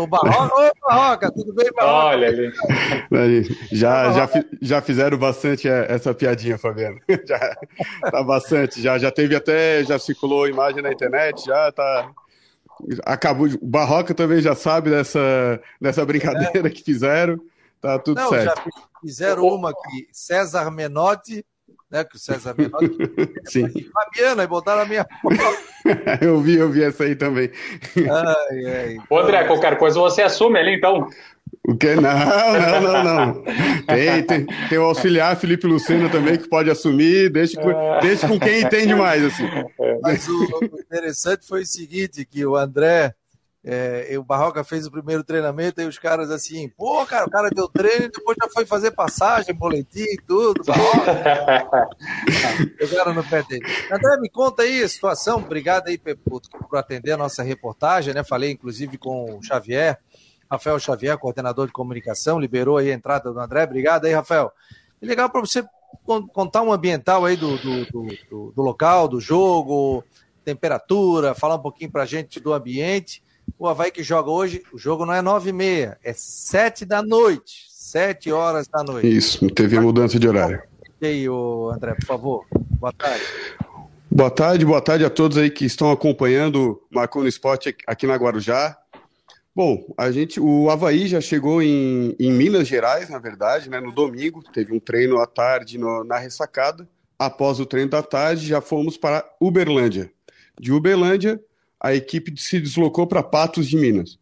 [0.00, 2.06] O Barroca, oi Barroca, tudo bem, Barroca?
[2.06, 3.56] Olha ali.
[3.70, 4.28] Já, já,
[4.60, 6.98] já fizeram bastante é, essa piadinha, Fabiano.
[7.24, 7.56] Já,
[8.10, 12.10] tá bastante, já, já teve até, já circulou imagem na internet, já tá.
[13.04, 13.46] Acabou.
[13.46, 16.70] O Barroca também já sabe dessa, dessa brincadeira é.
[16.70, 17.38] que fizeram.
[17.80, 18.56] Tá tudo Não, certo.
[18.56, 21.44] Já fizeram uma aqui, César Menotti
[21.92, 22.02] né?
[22.04, 22.80] Que o César Menor.
[23.44, 23.68] Sim.
[23.92, 25.06] Fabiano, aí botaram a minha
[26.20, 27.50] Eu vi, eu vi essa aí também.
[27.96, 28.96] Ai, ai.
[29.10, 31.08] Ô, André, qualquer coisa você assume ali, então.
[31.68, 31.94] O que?
[31.94, 33.42] Não, não, não, não.
[33.86, 37.60] Tem, tem, tem o auxiliar Felipe Lucena também que pode assumir, deixa,
[38.00, 39.24] deixa com quem entende mais.
[39.24, 39.44] Assim.
[40.00, 43.14] Mas o, o interessante foi o seguinte, que o André
[43.64, 47.48] é, o Barroca fez o primeiro treinamento e os caras assim, pô, cara, o cara
[47.48, 50.64] deu treino e depois já foi fazer passagem, boletim e tudo.
[52.76, 53.64] Pegaram no pé dele.
[53.88, 55.38] André, me conta aí a situação.
[55.38, 58.24] Obrigado aí por, por atender a nossa reportagem, né?
[58.24, 59.96] Falei inclusive com o Xavier,
[60.50, 63.62] Rafael Xavier, coordenador de comunicação, liberou aí a entrada do André.
[63.62, 64.50] Obrigado aí, Rafael.
[65.00, 65.64] É legal para você
[66.04, 70.02] contar um ambiental aí do, do, do, do local, do jogo,
[70.44, 73.21] temperatura, falar um pouquinho para a gente do ambiente
[73.58, 77.02] o Havaí que joga hoje, o jogo não é nove e meia, é sete da
[77.02, 77.66] noite.
[77.68, 79.06] Sete horas da noite.
[79.06, 80.62] Isso, teve a mudança de horário.
[81.00, 82.46] E aí, André, por favor.
[82.50, 83.22] Boa tarde.
[84.10, 88.14] Boa tarde, boa tarde a todos aí que estão acompanhando o Marconi Esporte aqui na
[88.16, 88.78] Guarujá.
[89.54, 93.92] Bom, a gente, o Havaí já chegou em, em Minas Gerais, na verdade, né, no
[93.92, 96.88] domingo, teve um treino à tarde no, na ressacada.
[97.18, 100.10] Após o treino da tarde, já fomos para Uberlândia.
[100.58, 101.38] De Uberlândia,
[101.82, 104.16] a equipe se deslocou para Patos de Minas.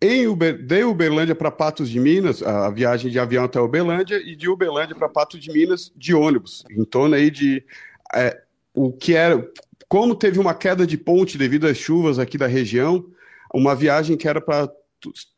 [0.00, 4.34] Em Uber, de Uberlândia para Patos de Minas, a viagem de avião até Uberlândia, e
[4.34, 7.62] de Uberlândia para Patos de Minas de ônibus, em torno aí de
[8.14, 8.42] é,
[8.74, 9.46] o que era.
[9.88, 13.06] Como teve uma queda de ponte devido às chuvas aqui da região,
[13.54, 14.68] uma viagem que era para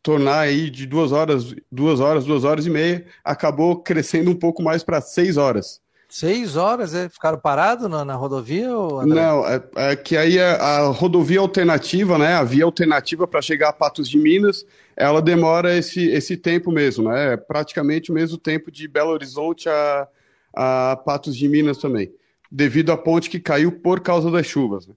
[0.03, 4.63] tornar aí de duas horas, duas horas, duas horas e meia, acabou crescendo um pouco
[4.63, 5.81] mais para seis horas.
[6.09, 7.07] Seis horas, é?
[7.07, 8.69] Ficaram parados na, na rodovia?
[8.69, 12.35] Não, é, é, que aí a, a, rodovia alternativa, né?
[12.35, 14.65] A via alternativa para chegar a Patos de Minas,
[14.97, 17.35] ela demora esse, esse tempo mesmo, né?
[17.35, 20.09] É praticamente o mesmo tempo de Belo Horizonte a,
[20.55, 22.11] a Patos de Minas também,
[22.51, 24.87] devido à ponte que caiu por causa das chuvas.
[24.87, 24.95] Né?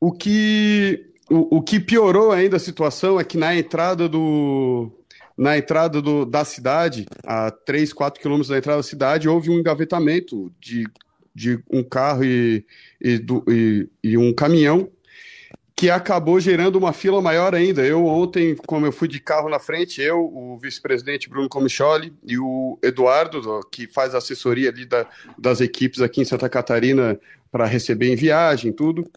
[0.00, 4.90] O que o, o que piorou ainda a situação é que na entrada do,
[5.38, 9.58] na entrada do, da cidade, a 3, 4 quilômetros da entrada da cidade, houve um
[9.58, 10.84] engavetamento de,
[11.32, 12.66] de um carro e,
[13.00, 14.90] e, do, e, e um caminhão
[15.76, 17.86] que acabou gerando uma fila maior ainda.
[17.86, 22.36] Eu ontem, como eu fui de carro na frente, eu, o vice-presidente Bruno Comicholi e
[22.36, 25.06] o Eduardo, que faz assessoria ali da,
[25.38, 27.16] das equipes aqui em Santa Catarina
[27.48, 29.08] para receber em viagem, tudo,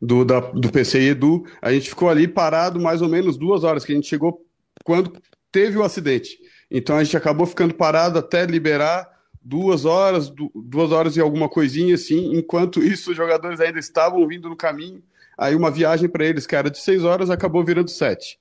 [0.00, 3.84] do, da, do PCI Edu, a gente ficou ali parado mais ou menos duas horas,
[3.84, 4.45] que a gente chegou
[4.86, 5.20] quando
[5.50, 6.38] teve o acidente.
[6.70, 9.10] Então a gente acabou ficando parado até liberar
[9.42, 12.36] duas horas, duas horas e alguma coisinha assim.
[12.36, 15.02] Enquanto isso, os jogadores ainda estavam vindo no caminho.
[15.36, 18.38] Aí uma viagem para eles que era de seis horas acabou virando sete.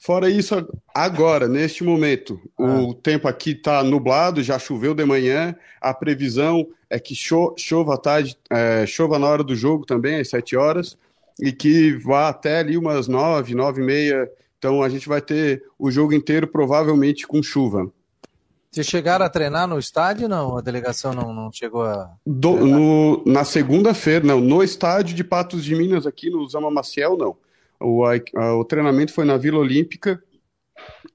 [0.00, 2.80] Fora isso, agora, neste momento, ah.
[2.80, 5.54] o tempo aqui está nublado, já choveu de manhã.
[5.82, 10.20] A previsão é que cho chova à tarde, é, chova na hora do jogo também,
[10.20, 10.96] às sete horas,
[11.38, 14.30] e que vá até ali umas nove, nove e meia
[14.64, 17.92] então a gente vai ter o jogo inteiro provavelmente com chuva.
[18.70, 20.56] Vocês chegaram a treinar no estádio não?
[20.56, 22.10] A delegação não, não chegou a.
[22.24, 24.40] Do, no, na segunda-feira, não.
[24.40, 27.36] No estádio de Patos de Minas, aqui no Zama Maciel, não.
[27.78, 30.18] O, a, o treinamento foi na Vila Olímpica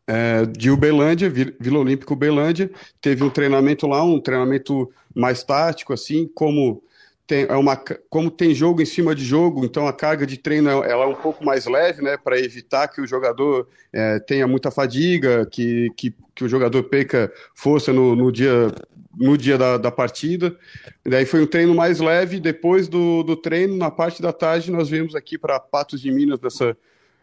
[0.06, 2.70] é, de Uberlândia, Vila Olímpica Uberlândia.
[3.02, 6.84] Teve um treinamento lá, um treinamento mais tático, assim, como
[7.30, 7.78] tem, é uma,
[8.10, 11.14] como tem jogo em cima de jogo, então a carga de treino ela é um
[11.14, 16.12] pouco mais leve, né, para evitar que o jogador é, tenha muita fadiga, que, que,
[16.34, 18.74] que, o jogador perca força no, no dia,
[19.16, 20.58] no dia da, da partida.
[21.06, 22.40] E daí foi um treino mais leve.
[22.40, 26.40] Depois do, do treino, na parte da tarde, nós viemos aqui para Patos de Minas,
[26.40, 26.76] dessa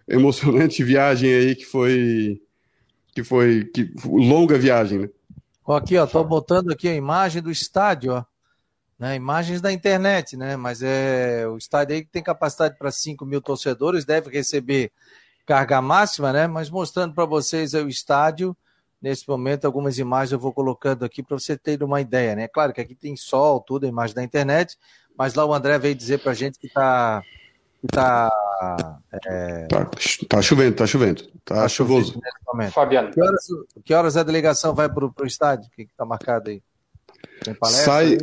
[0.06, 2.40] emocionante viagem aí que foi
[3.12, 5.08] que foi que longa viagem, né?
[5.66, 8.24] Aqui, ó, tô botando aqui a imagem do estádio, ó
[8.98, 10.56] né, imagens da internet, né?
[10.56, 14.90] Mas é o estádio aí que tem capacidade para 5 mil torcedores, deve receber
[15.44, 16.46] carga máxima, né?
[16.46, 18.56] Mas mostrando para vocês o estádio,
[19.00, 22.48] nesse momento, algumas imagens eu vou colocando aqui para você ter uma ideia, né?
[22.48, 24.76] Claro que aqui tem sol, tudo, a imagem da internet,
[25.16, 27.22] mas lá o André veio dizer para a gente que está
[27.80, 28.30] que tá,
[29.26, 29.66] é...
[29.66, 29.90] tá,
[30.28, 32.18] tá chovendo, tá chovendo, tá, tá chuvoso.
[32.72, 33.12] Fabiano.
[33.12, 33.46] Que horas,
[33.84, 35.68] que horas a delegação vai para o estádio?
[35.68, 36.62] O que está marcado aí?
[37.42, 37.84] Tem palestra?
[37.84, 38.18] Sai,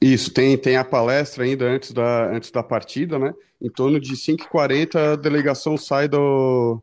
[0.00, 3.32] isso, tem, tem a palestra ainda antes da, antes da partida, né?
[3.60, 6.82] Em torno de 5h40 a delegação sai do,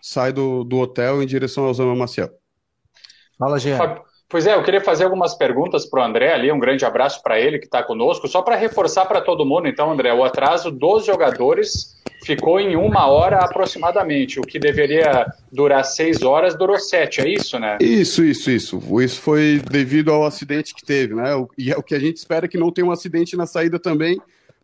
[0.00, 2.30] sai do, do hotel em direção ao Zama Maciel.
[3.38, 3.76] Fala, Jean.
[4.28, 7.38] Pois é, eu queria fazer algumas perguntas para o André ali, um grande abraço para
[7.38, 11.06] ele que está conosco, só para reforçar para todo mundo, então, André, o atraso dos
[11.06, 14.40] jogadores ficou em uma hora aproximadamente.
[14.40, 17.78] O que deveria durar seis horas durou sete, é isso, né?
[17.80, 18.82] Isso, isso, isso.
[19.00, 21.30] Isso foi devido ao acidente que teve, né?
[21.56, 24.20] E é o que a gente espera que não tenha um acidente na saída também,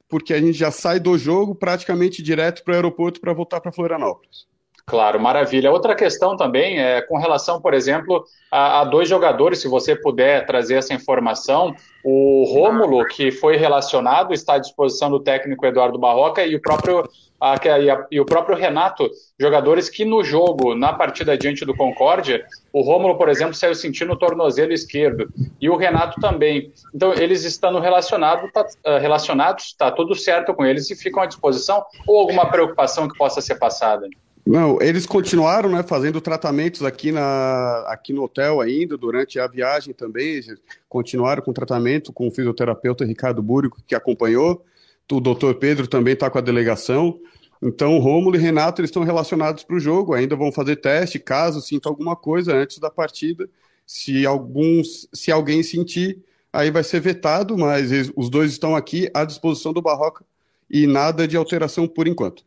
[0.09, 3.71] porque a gente já sai do jogo praticamente direto para o aeroporto para voltar para
[3.71, 4.51] Florianópolis.
[4.85, 5.71] Claro, maravilha.
[5.71, 10.45] Outra questão também é com relação, por exemplo, a, a, dois jogadores, se você puder
[10.45, 11.75] trazer essa informação.
[12.05, 17.09] O Rômulo, que foi relacionado, está à disposição do técnico Eduardo Barroca, e o próprio,
[17.41, 22.45] a, a, e o próprio Renato, jogadores que no jogo, na partida diante do Concórdia,
[22.73, 26.73] o Rômulo, por exemplo, saiu sentindo o tornozelo esquerdo, e o Renato também.
[26.93, 31.27] Então, eles estando relacionado, tá, uh, relacionados, está tudo certo com eles e ficam à
[31.27, 34.09] disposição, ou alguma preocupação que possa ser passada?
[34.45, 39.95] Não, eles continuaram né, fazendo tratamentos aqui, na, aqui no hotel ainda, durante a viagem
[39.95, 40.41] também.
[40.89, 44.65] Continuaram com tratamento com o fisioterapeuta Ricardo Búrico, que acompanhou.
[45.11, 47.21] O doutor Pedro também está com a delegação.
[47.63, 51.61] Então, Rômulo e Renato eles estão relacionados para o jogo, ainda vão fazer teste, caso
[51.61, 53.49] sinta alguma coisa antes da partida.
[53.87, 56.21] Se, alguns, se alguém sentir,
[56.53, 60.25] aí vai ser vetado, mas eles, os dois estão aqui à disposição do Barroca
[60.69, 62.45] e nada de alteração por enquanto.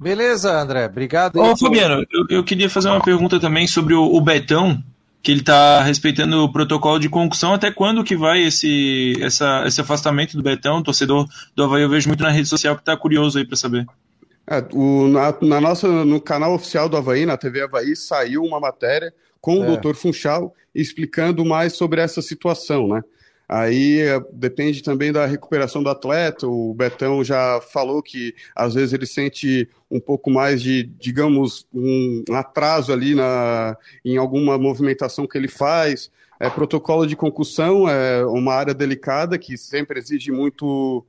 [0.00, 0.86] Beleza, André.
[0.86, 1.36] Obrigado.
[1.36, 4.82] Ô, Fabiano, eu, eu, queria fazer uma pergunta também sobre o, o Betão,
[5.22, 7.52] que ele está respeitando o protocolo de concussão.
[7.52, 10.78] Até quando que vai esse, essa, esse afastamento do Betão?
[10.78, 13.56] O torcedor do Havaí eu vejo muito na rede social que está curioso aí para
[13.56, 13.86] saber.
[14.46, 18.60] É, o, na, na, nossa, no canal oficial do Havaí, na TV Havaí, saiu uma
[18.60, 19.70] matéria com é.
[19.70, 19.94] o Dr.
[19.94, 23.02] Funchal explicando mais sobre essa situação, né?
[23.48, 26.46] Aí é, depende também da recuperação do atleta.
[26.46, 32.22] O Betão já falou que às vezes ele sente um pouco mais de, digamos, um
[32.34, 36.10] atraso ali na, em alguma movimentação que ele faz.
[36.40, 41.04] é, protocolo de concussão é uma área delicada que sempre exige muito,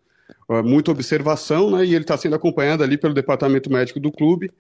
[0.49, 1.86] é, muita observação, né?
[1.86, 4.52] E ele está sendo acompanhado ali pelo departamento médico do clube.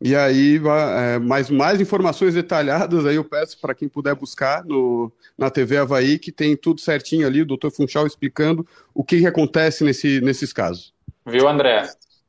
[0.00, 0.60] E aí,
[0.96, 5.76] é, mais, mais informações detalhadas, aí eu peço para quem puder buscar no, na TV
[5.76, 10.20] Havaí, que tem tudo certinho ali, o doutor Funchal explicando o que, que acontece nesse,
[10.20, 10.92] nesses casos.
[11.26, 11.88] Viu, André?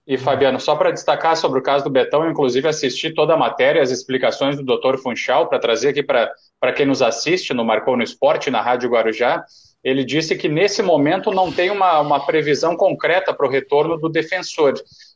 [0.10, 3.80] E Fabiano, só para destacar sobre o caso do Betão, inclusive assisti toda a matéria,
[3.80, 4.98] as explicações do Dr.
[4.98, 9.46] Funchal, para trazer aqui para quem nos assiste no Marcou no Esporte, na Rádio Guarujá.
[9.84, 14.10] Ele disse que nesse momento não tem uma, uma previsão concreta para o retorno do
[14.10, 14.74] defensor.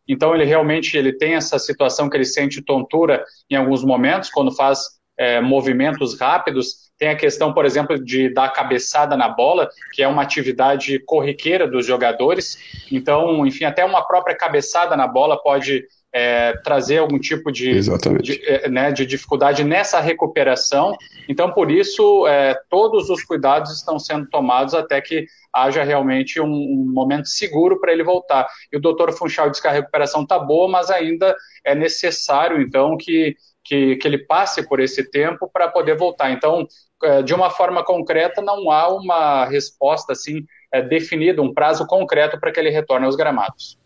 [0.07, 4.55] Então ele realmente ele tem essa situação que ele sente tontura em alguns momentos, quando
[4.55, 4.79] faz
[5.17, 6.91] é, movimentos rápidos.
[6.97, 11.67] Tem a questão, por exemplo, de dar cabeçada na bola, que é uma atividade corriqueira
[11.67, 12.57] dos jogadores.
[12.91, 17.79] Então, enfim, até uma própria cabeçada na bola pode é, trazer algum tipo de,
[18.21, 20.95] de, é, né, de, dificuldade nessa recuperação.
[21.27, 26.45] Então, por isso, é, todos os cuidados estão sendo tomados até que haja realmente um,
[26.45, 28.47] um momento seguro para ele voltar.
[28.71, 32.95] E o doutor Funchal diz que a recuperação está boa, mas ainda é necessário, então,
[32.95, 36.29] que, que, que ele passe por esse tempo para poder voltar.
[36.31, 36.67] Então,
[37.03, 42.39] é, de uma forma concreta, não há uma resposta assim é, definida, um prazo concreto
[42.39, 43.81] para que ele retorne aos gramados.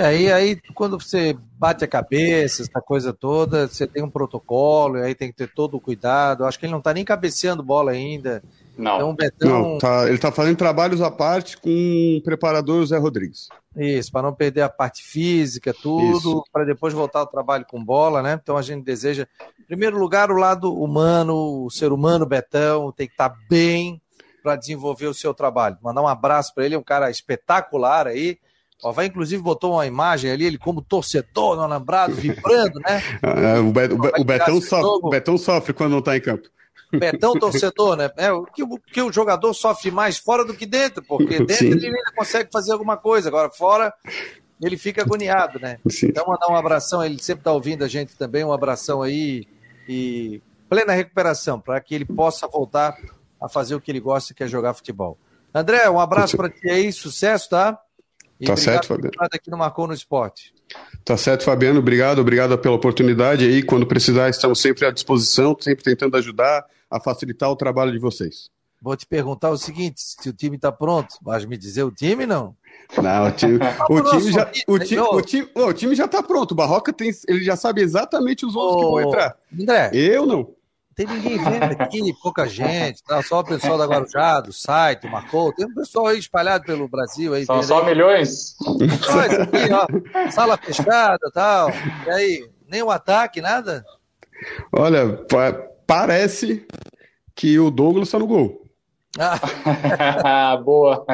[0.00, 4.96] É, e aí quando você bate a cabeça, essa coisa toda, você tem um protocolo,
[4.96, 6.46] e aí tem que ter todo o cuidado.
[6.46, 8.42] Acho que ele não está nem cabeceando bola ainda.
[8.78, 8.96] Não.
[8.96, 9.48] Então, Betão...
[9.50, 13.50] não tá, ele está fazendo trabalhos à parte com o preparador Zé Rodrigues.
[13.76, 18.22] Isso, para não perder a parte física, tudo, para depois voltar ao trabalho com bola,
[18.22, 18.40] né?
[18.42, 19.28] Então a gente deseja,
[19.60, 24.00] em primeiro lugar, o lado humano, o ser humano Betão tem que estar tá bem
[24.42, 25.76] para desenvolver o seu trabalho.
[25.82, 28.38] Mandar um abraço para ele, é um cara espetacular aí
[28.82, 33.02] Ó, vai inclusive botou uma imagem ali, ele como torcedor no alambrado, vibrando, né?
[33.22, 33.68] É, o,
[34.20, 36.48] o, Betão sofre, o Betão sofre quando não está em campo.
[36.92, 38.10] Betão torcedor, né?
[38.16, 41.56] É, o que, o que o jogador sofre mais fora do que dentro, porque dentro
[41.56, 41.72] Sim.
[41.72, 43.92] ele ainda consegue fazer alguma coisa, agora fora
[44.60, 45.78] ele fica agoniado, né?
[45.88, 46.06] Sim.
[46.08, 49.46] Então mandar um abração, ele sempre está ouvindo a gente também, um abração aí
[49.88, 52.96] e plena recuperação, para que ele possa voltar
[53.40, 55.16] a fazer o que ele gosta, que é jogar futebol.
[55.52, 57.78] André, um abraço para ti aí, sucesso, tá?
[58.40, 59.12] E tá certo, Fabiano.
[59.20, 60.54] aqui no Marcou no Esporte.
[61.04, 61.78] Tá certo, Fabiano.
[61.78, 63.62] Obrigado, obrigado pela oportunidade aí.
[63.62, 68.48] Quando precisar, estamos sempre à disposição, sempre tentando ajudar a facilitar o trabalho de vocês.
[68.80, 72.24] Vou te perguntar o seguinte: se o time está pronto, mas me dizer o time
[72.24, 72.56] não?
[72.96, 73.58] Não, o time,
[73.90, 76.52] o time já, o time, o time, o time já está pronto.
[76.52, 79.36] O Barroca tem, ele já sabe exatamente os 11 que vão entrar.
[79.52, 80.48] André, eu não
[80.94, 83.22] tem ninguém vendo aqui, pouca gente, tá?
[83.22, 85.52] só o pessoal da Guarujá, do site, marcou.
[85.52, 87.32] Tem um pessoal aí espalhado pelo Brasil.
[87.34, 87.86] Aí, São só aí.
[87.86, 88.56] milhões?
[88.60, 91.70] Aqui, ó, sala fechada e tal.
[92.06, 93.84] E aí, nem um ataque, nada?
[94.72, 95.52] Olha, pa
[95.86, 96.66] parece
[97.34, 98.59] que o Douglas está no gol.
[99.20, 100.56] Ah.
[100.56, 101.04] Boa.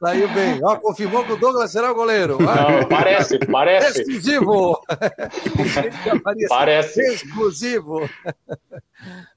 [0.00, 0.60] Saiu bem.
[0.62, 2.38] Ó, confirmou que o Douglas será o goleiro.
[2.40, 4.02] Não, parece, parece.
[4.02, 4.80] Exclusivo.
[6.48, 7.00] parece.
[7.00, 8.08] Exclusivo.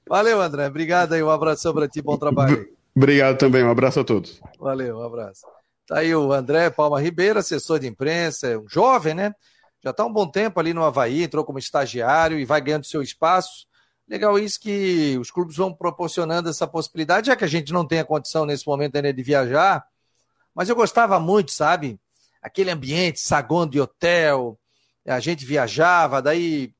[0.08, 0.66] Valeu, André.
[0.66, 1.22] Obrigado aí.
[1.22, 2.00] Um abração para ti.
[2.00, 2.68] Bom trabalho.
[2.96, 3.64] Obrigado também.
[3.64, 4.40] Um abraço a todos.
[4.58, 5.42] Valeu, um abraço.
[5.86, 9.34] Tá aí o André Palma Ribeiro, assessor de imprensa, um jovem, né?
[9.82, 13.02] Já está um bom tempo ali no Havaí, entrou como estagiário e vai ganhando seu
[13.02, 13.66] espaço.
[14.10, 18.00] Legal isso que os clubes vão proporcionando essa possibilidade, já que a gente não tem
[18.00, 19.86] a condição nesse momento ainda de viajar.
[20.52, 21.96] Mas eu gostava muito, sabe?
[22.42, 24.58] Aquele ambiente, saguão de hotel,
[25.06, 26.74] a gente viajava, daí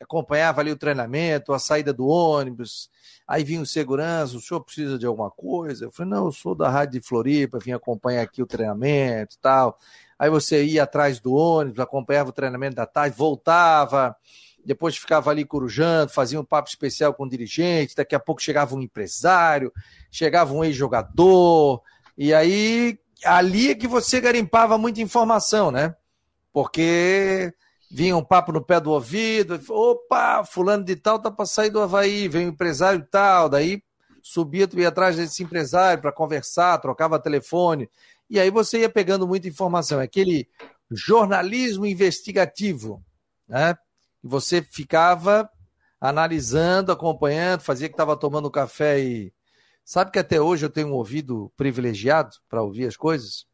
[0.00, 2.90] acompanhava ali o treinamento, a saída do ônibus,
[3.24, 5.84] aí vinha o segurança, o senhor precisa de alguma coisa?
[5.84, 9.38] Eu falei, não, eu sou da Rádio de Floripa, vim acompanhar aqui o treinamento e
[9.38, 9.78] tal.
[10.18, 14.16] Aí você ia atrás do ônibus, acompanhava o treinamento da tarde, voltava,
[14.64, 18.74] depois ficava ali corujando, fazia um papo especial com o dirigente, daqui a pouco chegava
[18.74, 19.72] um empresário,
[20.10, 21.82] chegava um ex-jogador,
[22.16, 25.94] e aí ali é que você garimpava muita informação, né?
[26.52, 27.52] Porque
[27.90, 31.80] vinha um papo no pé do ouvido, opa, fulano de tal tá para sair do
[31.80, 33.82] Havaí, vem um empresário tal, daí
[34.22, 37.88] subia, tu ia atrás desse empresário para conversar, trocava telefone,
[38.28, 40.48] e aí você ia pegando muita informação, é aquele
[40.90, 43.04] jornalismo investigativo,
[43.46, 43.76] né?
[44.24, 45.50] E você ficava
[46.00, 49.32] analisando, acompanhando, fazia que estava tomando café e
[49.84, 53.46] sabe que até hoje eu tenho um ouvido privilegiado para ouvir as coisas?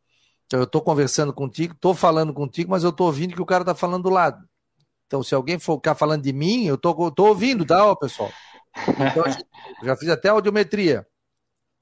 [0.46, 3.62] Então, eu estou conversando contigo, estou falando contigo, mas eu estou ouvindo que o cara
[3.62, 4.48] está falando do lado.
[5.06, 8.30] Então, se alguém for ficar falando de mim, eu estou ouvindo, tá, ó, pessoal?
[8.88, 9.24] Então,
[9.82, 11.06] já fiz até audiometria.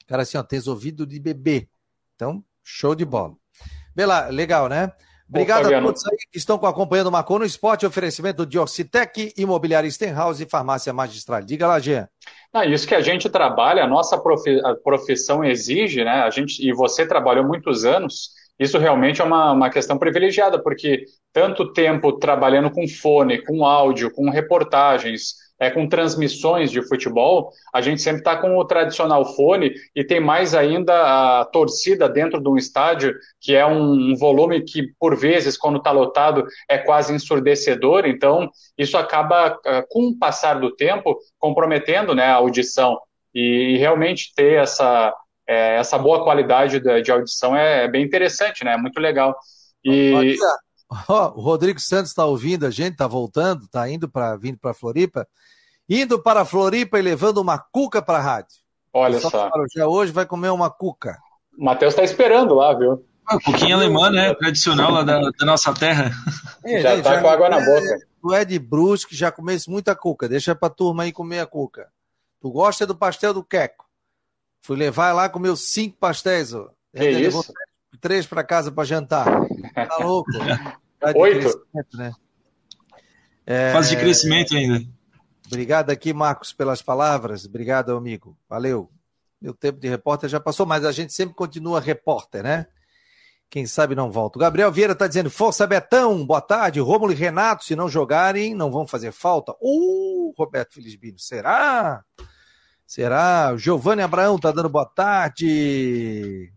[0.06, 1.68] Cara, assim, ó, tens ouvido de bebê.
[2.14, 3.36] Então, show de bola.
[3.94, 4.92] Bela, legal, né?
[5.28, 9.90] Obrigado a todos aí que estão acompanhando o Marcou no Esporte, oferecimento de Orcitec, Imobiliária
[9.90, 11.42] Stenhouse e Farmácia Magistral.
[11.42, 12.08] Diga lá, Jean.
[12.52, 14.18] Ah, isso que a gente trabalha, a nossa
[14.82, 16.22] profissão exige, né?
[16.22, 21.04] A gente, e você trabalhou muitos anos, isso realmente é uma, uma questão privilegiada, porque
[21.32, 27.80] tanto tempo trabalhando com fone, com áudio, com reportagens, é, com transmissões de futebol, a
[27.80, 32.48] gente sempre está com o tradicional fone e tem mais ainda a torcida dentro de
[32.48, 37.12] um estádio, que é um, um volume que, por vezes, quando está lotado, é quase
[37.12, 38.06] ensurdecedor.
[38.06, 42.98] Então, isso acaba, é, com o passar do tempo, comprometendo né, a audição.
[43.34, 45.12] E, e realmente ter essa,
[45.46, 48.74] é, essa boa qualidade de, de audição é, é, bem interessante, né?
[48.74, 49.34] É muito legal.
[49.84, 50.36] E...
[50.90, 54.72] Oh, o Rodrigo Santos está ouvindo a gente, está voltando, está indo para vindo para
[54.72, 55.28] Floripa,
[55.88, 58.56] indo para Floripa e levando uma cuca para a rádio.
[58.92, 59.50] Olha só.
[59.74, 61.18] Já hoje vai comer uma cuca.
[61.58, 63.04] O Matheus está esperando lá, viu?
[63.26, 64.34] Ah, cuquinha alemã, né?
[64.34, 66.10] Tradicional lá da, da nossa terra.
[66.64, 67.98] É, já está com água na boca.
[68.20, 70.28] Tu é de Brusque, já comesse muita cuca.
[70.28, 71.88] Deixa para turma aí comer a cuca.
[72.40, 73.86] Tu gosta do pastel do Queco?
[74.62, 76.54] Fui levar lá, comeu cinco pastéis.
[76.54, 76.70] Ó.
[76.96, 77.52] Que isso?
[78.00, 79.26] Três para casa para jantar.
[79.74, 80.30] Tá louco?
[81.00, 81.64] Tá Oito.
[81.94, 82.12] Né?
[83.46, 83.72] É...
[83.72, 84.84] Fase de crescimento ainda.
[85.46, 87.46] Obrigado aqui, Marcos, pelas palavras.
[87.46, 88.36] Obrigado, amigo.
[88.48, 88.90] Valeu.
[89.40, 92.66] Meu tempo de repórter já passou, mas a gente sempre continua repórter, né?
[93.50, 94.38] Quem sabe não volta.
[94.38, 96.80] O Gabriel Vieira está dizendo: Força Betão, boa tarde.
[96.80, 99.54] Rômulo e Renato, se não jogarem, não vão fazer falta.
[99.62, 102.04] Uh, Roberto Felisbino, será?
[102.86, 103.52] Será?
[103.54, 106.52] O Giovanni Abraão está dando boa tarde.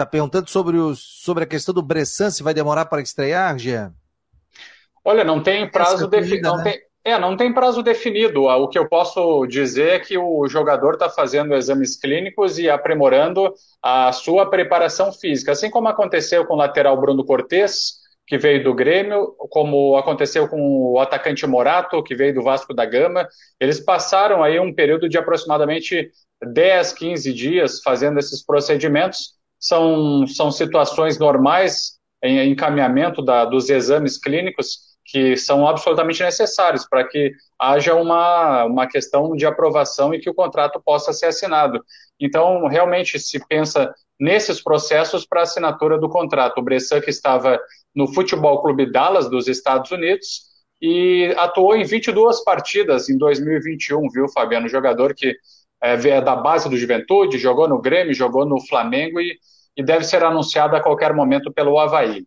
[0.00, 3.92] Está perguntando sobre, o, sobre a questão do Bressan, se vai demorar para estrear, Jean?
[5.04, 6.56] Olha, não tem prazo definido.
[6.56, 6.62] Né?
[6.64, 6.80] Tem...
[7.04, 8.44] É, não tem prazo definido.
[8.44, 13.52] O que eu posso dizer é que o jogador está fazendo exames clínicos e aprimorando
[13.82, 17.96] a sua preparação física, assim como aconteceu com o lateral Bruno Cortes,
[18.26, 22.86] que veio do Grêmio, como aconteceu com o atacante Morato, que veio do Vasco da
[22.86, 23.28] Gama.
[23.60, 26.10] Eles passaram aí um período de aproximadamente
[26.42, 34.18] 10, 15 dias fazendo esses procedimentos são, são situações normais em encaminhamento da, dos exames
[34.18, 40.30] clínicos que são absolutamente necessários para que haja uma, uma questão de aprovação e que
[40.30, 41.84] o contrato possa ser assinado.
[42.18, 46.58] Então, realmente se pensa nesses processos para assinatura do contrato.
[46.58, 47.58] O Bressan, que estava
[47.94, 50.42] no Futebol Clube Dallas dos Estados Unidos
[50.80, 54.68] e atuou em 22 partidas em 2021, viu, Fabiano?
[54.68, 55.34] Jogador que
[55.82, 59.38] é, da base do Juventude, jogou no Grêmio, jogou no Flamengo e,
[59.76, 62.26] e deve ser anunciado a qualquer momento pelo Havaí.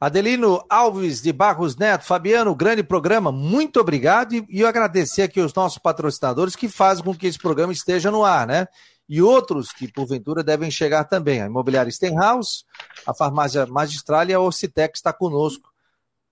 [0.00, 5.40] Adelino Alves de Barros Neto, Fabiano, grande programa, muito obrigado e, e eu agradecer aqui
[5.40, 8.66] os nossos patrocinadores que fazem com que esse programa esteja no ar, né?
[9.08, 11.40] E outros que porventura devem chegar também.
[11.40, 12.64] A Imobiliária Stenhouse,
[13.06, 15.70] a Farmácia Magistral e a Ocitec está conosco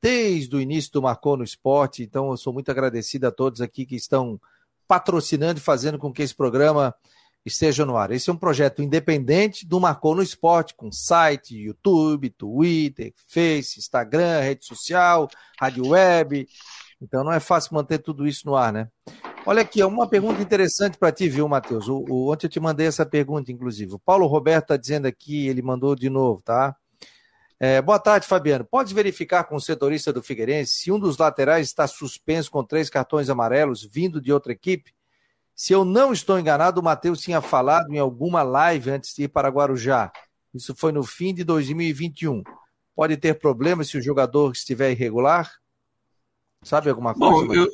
[0.03, 2.03] desde o início do Marcou no Esporte.
[2.03, 4.41] Então eu sou muito agradecido a todos aqui que estão
[4.91, 6.93] patrocinando e fazendo com que esse programa
[7.47, 8.11] esteja no ar.
[8.11, 14.41] Esse é um projeto independente do Marcou no Esporte, com site, YouTube, Twitter, Face, Instagram,
[14.41, 15.29] rede social,
[15.61, 16.45] rádio web.
[17.01, 18.89] Então não é fácil manter tudo isso no ar, né?
[19.47, 21.87] Olha aqui, uma pergunta interessante para ti, viu, Matheus?
[21.87, 23.95] O, o, ontem eu te mandei essa pergunta, inclusive.
[23.95, 26.75] O Paulo Roberto está dizendo aqui, ele mandou de novo, tá?
[27.63, 28.65] É, boa tarde, Fabiano.
[28.65, 32.89] Pode verificar com o setorista do Figueirense se um dos laterais está suspenso com três
[32.89, 34.95] cartões amarelos vindo de outra equipe?
[35.55, 39.29] Se eu não estou enganado, o Matheus tinha falado em alguma live antes de ir
[39.29, 40.11] para Guarujá.
[40.55, 42.43] Isso foi no fim de 2021.
[42.97, 45.53] Pode ter problema se o jogador estiver irregular?
[46.63, 47.47] Sabe alguma coisa?
[47.47, 47.69] Bom, eu,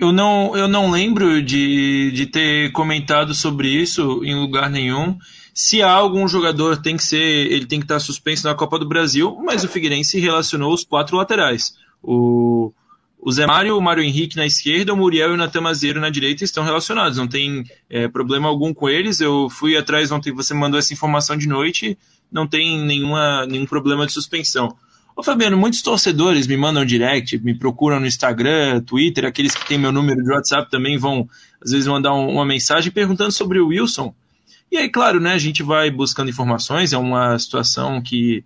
[0.00, 5.16] eu, não, eu não lembro de, de ter comentado sobre isso em lugar nenhum
[5.54, 8.88] se há algum jogador tem que ser, ele tem que estar suspenso na Copa do
[8.88, 11.74] Brasil, mas o Figueirense relacionou os quatro laterais.
[12.02, 12.72] O,
[13.20, 16.10] o Zé Mário, o Mário Henrique na esquerda, o Muriel e o Natan Mazeiro na
[16.10, 19.20] direita estão relacionados, não tem é, problema algum com eles.
[19.20, 21.98] Eu fui atrás ontem, você mandou essa informação de noite,
[22.30, 24.74] não tem nenhuma, nenhum problema de suspensão.
[25.14, 29.78] Ô Fabiano, muitos torcedores me mandam direct, me procuram no Instagram, Twitter, aqueles que têm
[29.78, 31.28] meu número de WhatsApp também vão,
[31.62, 34.14] às vezes, mandar uma mensagem perguntando sobre o Wilson.
[34.72, 38.42] E aí, claro, né, a gente vai buscando informações, é uma situação que,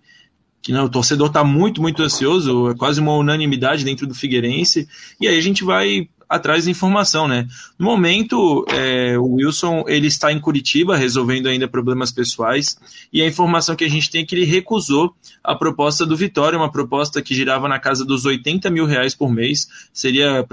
[0.61, 4.89] que não, o torcedor está muito, muito ansioso, é quase uma unanimidade dentro do Figueirense,
[5.21, 7.47] e aí a gente vai atrás de informação, né?
[7.79, 12.77] No momento, é, o Wilson ele está em Curitiba resolvendo ainda problemas pessoais
[13.13, 16.59] e a informação que a gente tem é que ele recusou a proposta do Vitória,
[16.59, 20.45] uma proposta que girava na casa dos 80 mil reais por mês, seria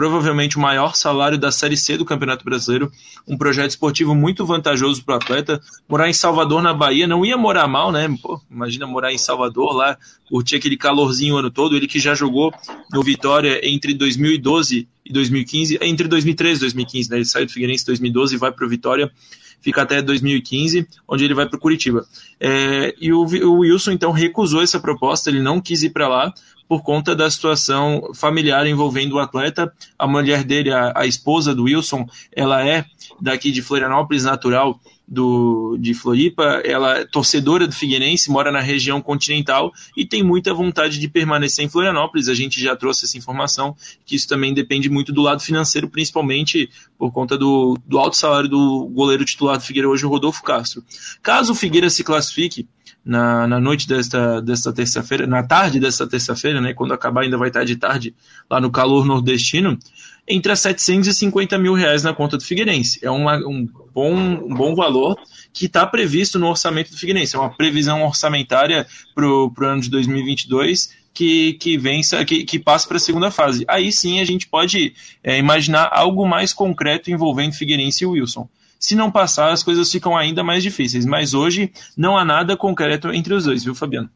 [0.00, 2.90] provavelmente o maior salário da Série C do Campeonato Brasileiro,
[3.28, 5.60] um projeto esportivo muito vantajoso para o atleta.
[5.86, 8.08] Morar em Salvador, na Bahia, não ia morar mal, né?
[8.22, 11.76] Pô, imagina morar em Salvador lá, curtir aquele calorzinho o ano todo.
[11.76, 12.50] Ele que já jogou
[12.90, 17.16] no Vitória entre 2012 e 2015, entre 2013 e 2015, né?
[17.18, 19.12] Ele saiu do Figueirense em 2012 e vai para o Vitória
[19.60, 22.06] fica até 2015, onde ele vai para o Curitiba.
[22.40, 26.32] É, e o, o, Wilson, então, recusou essa proposta, ele não quis ir para lá,
[26.70, 29.72] por conta da situação familiar envolvendo o atleta.
[29.98, 32.84] A mulher dele, a, a esposa do Wilson, ela é
[33.20, 34.78] daqui de Florianópolis, natural
[35.10, 40.54] do, de Floripa, ela é torcedora do Figueirense, mora na região continental e tem muita
[40.54, 42.28] vontade de permanecer em Florianópolis.
[42.28, 43.74] A gente já trouxe essa informação,
[44.06, 48.48] que isso também depende muito do lado financeiro, principalmente por conta do, do alto salário
[48.48, 50.84] do goleiro titular do Figueira hoje, o Rodolfo Castro.
[51.20, 52.68] Caso o Figueira se classifique,
[53.04, 57.48] na, na noite desta, desta terça-feira, na tarde desta terça-feira, né, quando acabar ainda vai
[57.48, 58.14] estar de tarde,
[58.48, 59.78] lá no calor nordestino,
[60.26, 63.00] entra 750 mil reais na conta do Figueirense.
[63.02, 65.16] É uma, um, bom, um bom valor
[65.52, 67.36] que está previsto no orçamento do Figueirense.
[67.36, 72.86] É uma previsão orçamentária para o ano de 2022 que, que vença, que, que passe
[72.86, 73.64] para a segunda fase.
[73.68, 78.48] Aí sim a gente pode é, imaginar algo mais concreto envolvendo Figueirense e Wilson.
[78.78, 81.04] Se não passar, as coisas ficam ainda mais difíceis.
[81.04, 84.08] Mas hoje não há nada concreto entre os dois, viu, Fabiano?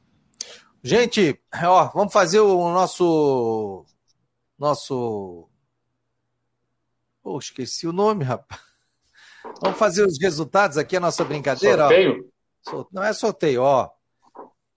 [0.82, 3.84] Gente, ó, vamos fazer o nosso.
[4.58, 5.48] Nosso.
[7.24, 8.60] Pô, esqueci o nome, rapaz.
[9.62, 11.84] Vamos fazer os resultados aqui, a nossa brincadeira.
[11.84, 12.30] Sorteio?
[12.68, 12.84] Ó.
[12.92, 13.90] Não é sorteio, ó.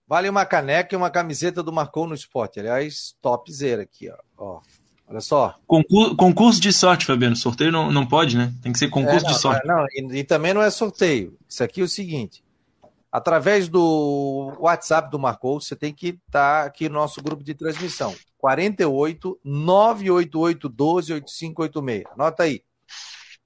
[0.06, 2.58] Vale uma caneca e uma camiseta do Marcou no Esporte.
[2.58, 4.16] Aliás, topzera aqui, ó.
[4.38, 4.60] ó.
[5.06, 5.54] Olha só.
[5.66, 7.36] Concurso, concurso de sorte, Fabiano.
[7.36, 8.50] Sorteio não, não pode, né?
[8.62, 9.66] Tem que ser concurso é, não, de sorte.
[9.66, 11.36] Não, e, e, também não é sorteio.
[11.46, 12.42] Isso aqui é o seguinte:
[13.12, 17.54] através do WhatsApp do Marcou, você tem que estar tá aqui no nosso grupo de
[17.54, 18.14] transmissão.
[18.38, 22.04] 48 988 12 8586.
[22.12, 22.62] Anota aí.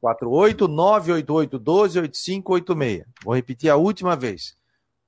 [0.01, 3.05] 48 988 12 8586.
[3.24, 4.57] Vou repetir a última vez.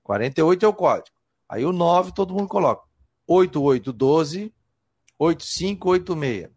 [0.03, 1.17] 48 é o código.
[1.49, 2.83] Aí o 9 todo mundo coloca.
[3.27, 4.53] 8812
[5.19, 6.51] 8586.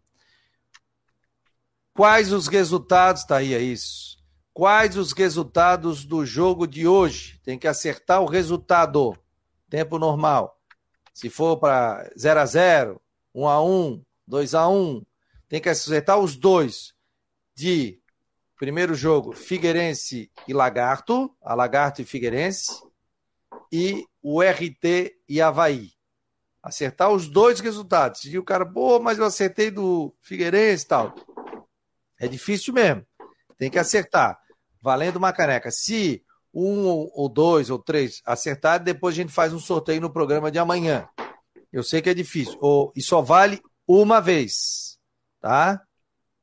[1.94, 4.18] Quais os resultados, tá aí, é isso.
[4.54, 7.40] Quais os resultados do jogo de hoje?
[7.44, 9.16] Tem que acertar o resultado.
[9.68, 10.56] Tempo normal.
[11.12, 13.02] Se for para 0 a 0,
[13.34, 15.04] 1 a 1, 2 a 1,
[15.48, 16.94] tem que acertar os dois
[17.54, 18.00] de
[18.56, 22.82] primeiro jogo Figueirense e Lagarto, a Lagarto e Figueirense,
[23.72, 25.92] e o RT e Havaí.
[26.62, 28.24] Acertar os dois resultados.
[28.24, 31.14] E o cara, pô, mas eu acertei do Figueirense e tal.
[32.18, 33.06] É difícil mesmo.
[33.56, 34.38] Tem que acertar.
[34.82, 35.70] Valendo uma caneca.
[35.70, 36.22] Se
[36.52, 40.58] um ou dois ou três acertar, depois a gente faz um sorteio no programa de
[40.58, 41.08] amanhã.
[41.72, 42.56] Eu sei que é difícil.
[42.94, 44.96] E só vale uma vez.
[45.40, 45.82] Tá?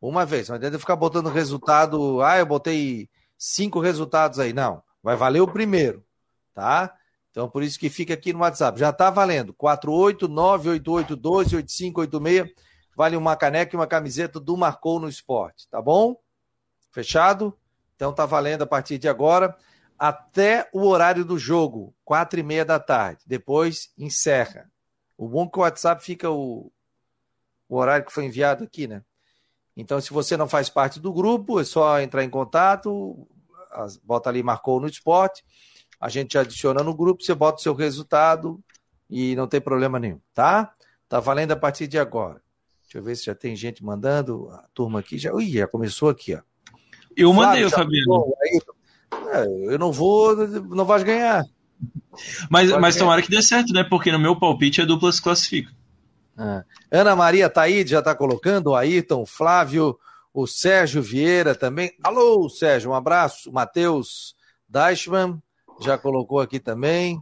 [0.01, 0.49] Uma vez.
[0.49, 2.21] Não adianta ficar botando resultado.
[2.21, 4.53] Ah, eu botei cinco resultados aí.
[4.53, 4.84] Não.
[5.01, 6.05] Vai valer o primeiro.
[6.53, 6.93] Tá?
[7.32, 8.80] Então, por isso que fica aqui no WhatsApp.
[8.80, 9.53] Já está valendo.
[9.55, 12.51] 48988128586.
[12.95, 15.67] Vale uma caneca e uma camiseta do Marcou no Esporte.
[15.69, 16.15] Tá bom?
[16.91, 17.57] Fechado?
[17.95, 19.55] Então tá valendo a partir de agora
[19.97, 23.23] até o horário do jogo, quatro e meia da tarde.
[23.26, 24.69] Depois encerra.
[25.18, 26.72] O bom é que o WhatsApp fica o,
[27.70, 29.03] o horário que foi enviado aqui, né?
[29.78, 33.28] Então, se você não faz parte do grupo, é só entrar em contato,
[34.03, 35.43] bota ali Marcou no Esporte
[35.99, 38.63] a gente adiciona no grupo, você bota o seu resultado
[39.09, 40.72] e não tem problema nenhum, tá?
[41.07, 42.41] Tá valendo a partir de agora.
[42.84, 44.49] Deixa eu ver se já tem gente mandando.
[44.51, 45.34] A turma aqui já.
[45.34, 46.41] Ui, já começou aqui, ó.
[47.16, 48.34] Eu mandei, Fabiano.
[49.32, 51.43] É, eu não vou, não vais ganhar.
[52.49, 53.84] Mas, mas tomara que dê certo, né?
[53.84, 55.72] Porque no meu palpite a dupla se classifica.
[56.38, 56.63] Ah.
[56.91, 59.97] Ana Maria Taíde já está colocando, o Ayrton, o Flávio,
[60.34, 61.93] o Sérgio Vieira também.
[62.03, 63.51] Alô, Sérgio, um abraço.
[63.51, 64.36] Matheus
[64.68, 65.41] Deichmann,
[65.82, 67.22] já colocou aqui também.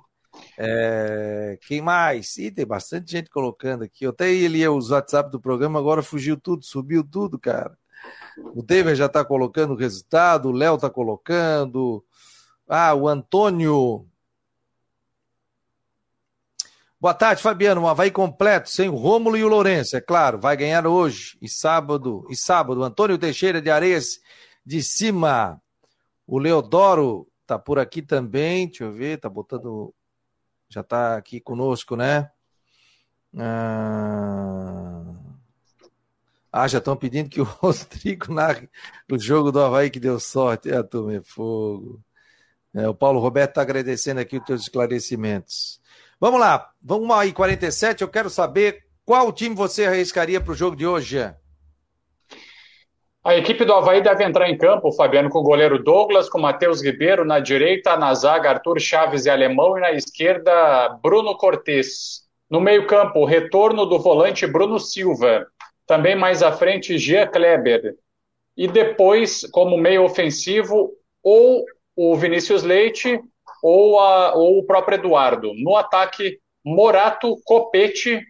[0.58, 2.38] É, quem mais?
[2.38, 4.06] Ih, tem bastante gente colocando aqui.
[4.06, 7.78] Eu até ia os WhatsApp do programa, agora fugiu tudo, subiu tudo, cara.
[8.56, 12.04] O David já está colocando o resultado, o Léo está colocando.
[12.68, 14.08] Ah, o Antônio.
[17.04, 17.82] Boa tarde, Fabiano.
[17.82, 20.40] Um Havaí completo, sem o Rômulo e o Lourenço, é claro.
[20.40, 22.26] Vai ganhar hoje e sábado.
[22.30, 24.22] E sábado, Antônio Teixeira de Areias
[24.66, 25.62] de Cima.
[26.26, 29.94] O Leodoro tá por aqui também, deixa eu ver, tá botando.
[30.70, 32.32] Já tá aqui conosco, né?
[33.38, 35.04] Ah,
[36.54, 38.70] ah já estão pedindo que o Rodrigo narre
[39.12, 40.72] o jogo do Havaí que deu sorte.
[40.72, 42.02] É, turma é fogo.
[42.74, 45.83] É, o Paulo Roberto está agradecendo aqui os teus esclarecimentos.
[46.24, 48.02] Vamos lá, vamos aí, 47.
[48.02, 51.20] Eu quero saber qual time você arriscaria para o jogo de hoje,
[53.22, 56.82] A equipe do Havaí deve entrar em campo, Fabiano, com o goleiro Douglas, com Matheus
[56.82, 62.22] Ribeiro na direita, na zaga Arthur Chaves e Alemão e na esquerda Bruno Cortes.
[62.50, 65.46] No meio-campo, o retorno do volante Bruno Silva.
[65.86, 67.98] Também mais à frente, Jean Kleber.
[68.56, 71.66] E depois, como meio ofensivo, ou
[71.98, 73.20] o Vinícius Leite
[73.64, 75.54] ou, a, ou o próprio Eduardo.
[75.56, 78.22] No ataque, Morato, Copete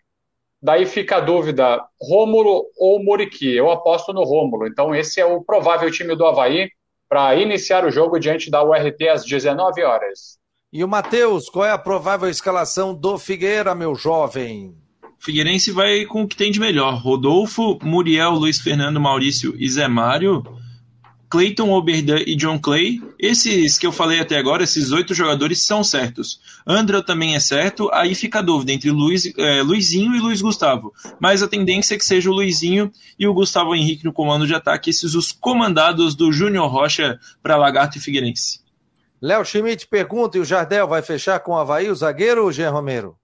[0.63, 3.53] Daí fica a dúvida, Rômulo ou Muriqui?
[3.53, 4.65] Eu aposto no Rômulo.
[4.65, 6.69] Então esse é o provável time do Havaí
[7.09, 10.37] para iniciar o jogo diante da URT às 19 horas.
[10.71, 14.73] E o Matheus, qual é a provável escalação do Figueira, meu jovem?
[15.19, 16.95] Figueirense vai com o que tem de melhor.
[16.95, 20.43] Rodolfo, Muriel, Luiz Fernando, Maurício e Zé Mário.
[21.33, 23.01] Clayton Oberdan e John Clay.
[23.17, 26.39] Esses que eu falei até agora, esses oito jogadores são certos.
[26.63, 30.93] André também é certo, aí fica a dúvida entre Luiz, é, Luizinho e Luiz Gustavo.
[31.19, 34.53] Mas a tendência é que seja o Luizinho e o Gustavo Henrique no comando de
[34.53, 38.61] ataque, esses os comandados do Júnior Rocha para Lagarto e Figueirense.
[39.19, 42.51] Léo Schmidt pergunta: e o Jardel vai fechar com o Havaí, o zagueiro ou o
[42.51, 43.17] Jean Romero?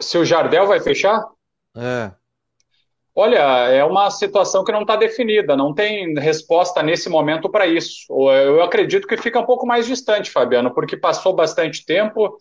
[0.00, 1.24] Se o Jardel vai fechar?
[1.76, 2.10] É.
[3.20, 8.06] Olha, é uma situação que não está definida, não tem resposta nesse momento para isso.
[8.30, 12.36] Eu acredito que fica um pouco mais distante, Fabiano, porque passou bastante tempo.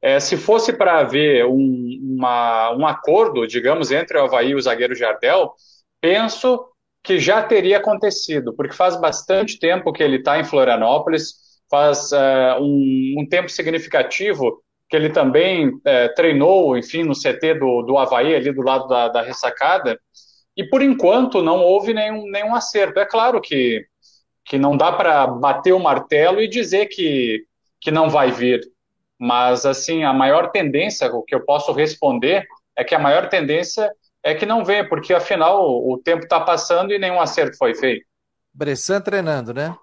[0.00, 4.60] É, se fosse para haver um, uma, um acordo, digamos, entre o Havaí e o
[4.62, 5.52] zagueiro Jardel,
[6.00, 6.64] penso
[7.02, 11.34] que já teria acontecido, porque faz bastante tempo que ele está em Florianópolis,
[11.68, 17.82] faz é, um, um, tempo significativo que ele também é, treinou, enfim, no CT do,
[17.82, 19.98] do Havaí, ali do lado da, da ressacada,
[20.56, 22.98] e por enquanto não houve nenhum, nenhum acerto.
[22.98, 23.86] É claro que,
[24.44, 27.44] que não dá para bater o martelo e dizer que,
[27.80, 28.60] que não vai vir,
[29.16, 32.44] mas assim, a maior tendência, o que eu posso responder,
[32.76, 33.92] é que a maior tendência
[34.24, 38.04] é que não venha, porque afinal o tempo está passando e nenhum acerto foi feito.
[38.52, 39.76] Bressan treinando, né?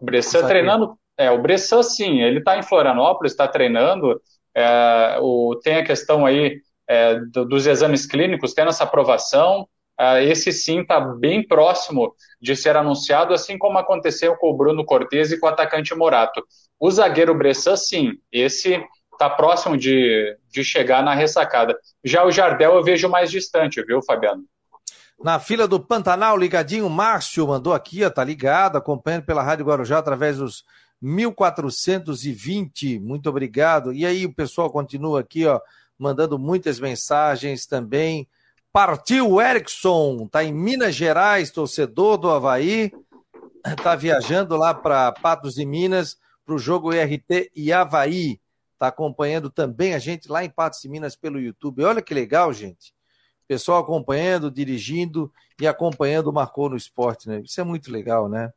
[0.00, 4.20] Bressan treinando, é, o Bressan sim, ele está em Florianópolis, está treinando,
[4.54, 9.68] é, o, tem a questão aí é, do, dos exames clínicos, tendo essa aprovação,
[9.98, 14.84] é, esse sim está bem próximo de ser anunciado, assim como aconteceu com o Bruno
[14.84, 16.42] Cortes e com o atacante Morato.
[16.78, 18.82] O zagueiro Bressan, sim, esse
[19.12, 21.76] está próximo de, de chegar na ressacada.
[22.04, 24.44] Já o Jardel eu vejo mais distante, viu, Fabiano?
[25.22, 29.98] Na fila do Pantanal, ligadinho, Márcio mandou aqui, ó, tá ligado, acompanhando pela Rádio Guarujá
[29.98, 30.62] através dos
[31.00, 32.98] 1420.
[32.98, 33.92] Muito obrigado.
[33.92, 35.60] E aí o pessoal continua aqui, ó,
[35.98, 38.28] mandando muitas mensagens também.
[38.72, 42.92] Partiu Erickson, tá em Minas Gerais, torcedor do Havaí,
[43.82, 48.40] tá viajando lá para Patos de Minas para o jogo IRT e Havaí.
[48.78, 51.82] Tá acompanhando também a gente lá em Patos de Minas pelo YouTube.
[51.82, 52.94] Olha que legal, gente.
[53.48, 57.40] Pessoal acompanhando, dirigindo e acompanhando o Marcou no Esporte, né?
[57.40, 58.52] Isso é muito legal, né?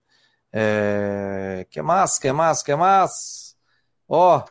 [0.53, 1.65] É...
[1.69, 3.55] Que mais, que mais, que mais?
[4.07, 4.43] Ó,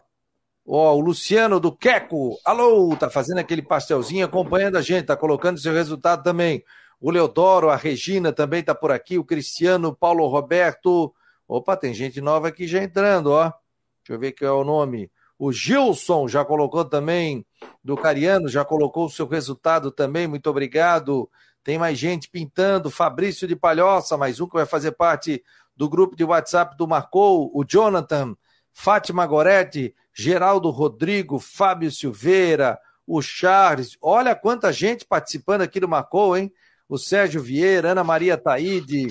[0.67, 2.39] ó, o Luciano do Queco.
[2.45, 6.65] Alô, tá fazendo aquele pastelzinho acompanhando a gente, tá colocando seu resultado também.
[7.01, 11.15] O Leodoro, a Regina também tá por aqui, o Cristiano, Paulo Roberto.
[11.49, 13.45] Opa, tem gente nova aqui já entrando, ó.
[13.45, 15.11] Deixa eu ver qual é o nome.
[15.39, 17.47] O Gilson já colocou também,
[17.83, 21.31] do Cariano, já colocou o seu resultado também, muito obrigado.
[21.65, 25.43] Tem mais gente pintando, Fabrício de Palhoça, mais um que vai fazer parte
[25.81, 28.37] do grupo de WhatsApp do Marcou, o Jonathan,
[28.71, 33.97] Fátima Goretti, Geraldo Rodrigo, Fábio Silveira, o Charles.
[34.03, 36.53] Olha quanta gente participando aqui do Marcou, hein?
[36.87, 39.09] O Sérgio Vieira, Ana Maria Taide,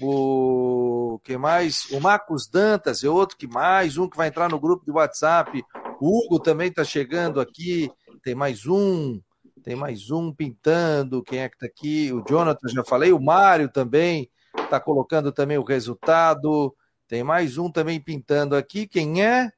[0.00, 1.88] o que mais?
[1.92, 5.64] O Marcos Dantas é outro que mais, um que vai entrar no grupo de WhatsApp.
[6.00, 7.88] O Hugo também está chegando aqui.
[8.24, 9.20] Tem mais um,
[9.62, 11.22] tem mais um pintando.
[11.22, 12.12] Quem é que está aqui?
[12.12, 13.12] O Jonathan, já falei.
[13.12, 14.28] O Mário também
[14.62, 16.74] está colocando também o resultado.
[17.08, 18.86] Tem mais um também pintando aqui.
[18.86, 19.50] Quem é?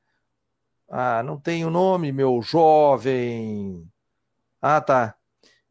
[0.91, 3.87] Ah, não tem o nome, meu jovem.
[4.61, 5.15] Ah, tá.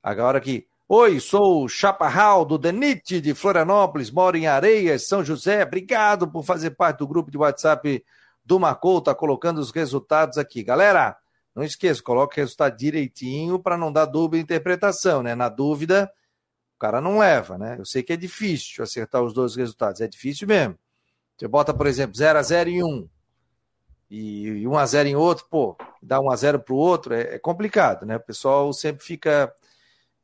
[0.01, 0.67] Agora aqui.
[0.89, 5.63] Oi, sou o Chaparral do Denite de Florianópolis, moro em Areias, São José.
[5.63, 8.05] Obrigado por fazer parte do grupo de WhatsApp
[8.45, 10.63] do Marcou, tá colocando os resultados aqui.
[10.63, 11.17] Galera,
[11.53, 15.35] não esqueça, coloque o resultado direitinho para não dar dúvida interpretação, né?
[15.35, 16.09] Na dúvida,
[16.77, 17.75] o cara não leva, né?
[17.79, 20.77] Eu sei que é difícil acertar os dois resultados, é difícil mesmo.
[21.35, 23.09] Você bota, por exemplo, 0 a 0 em um
[24.09, 27.35] e 1 a 0 em outro, pô, dá 1 a 0 para o outro, é,
[27.35, 28.15] é, complicado, né?
[28.17, 29.51] O pessoal sempre fica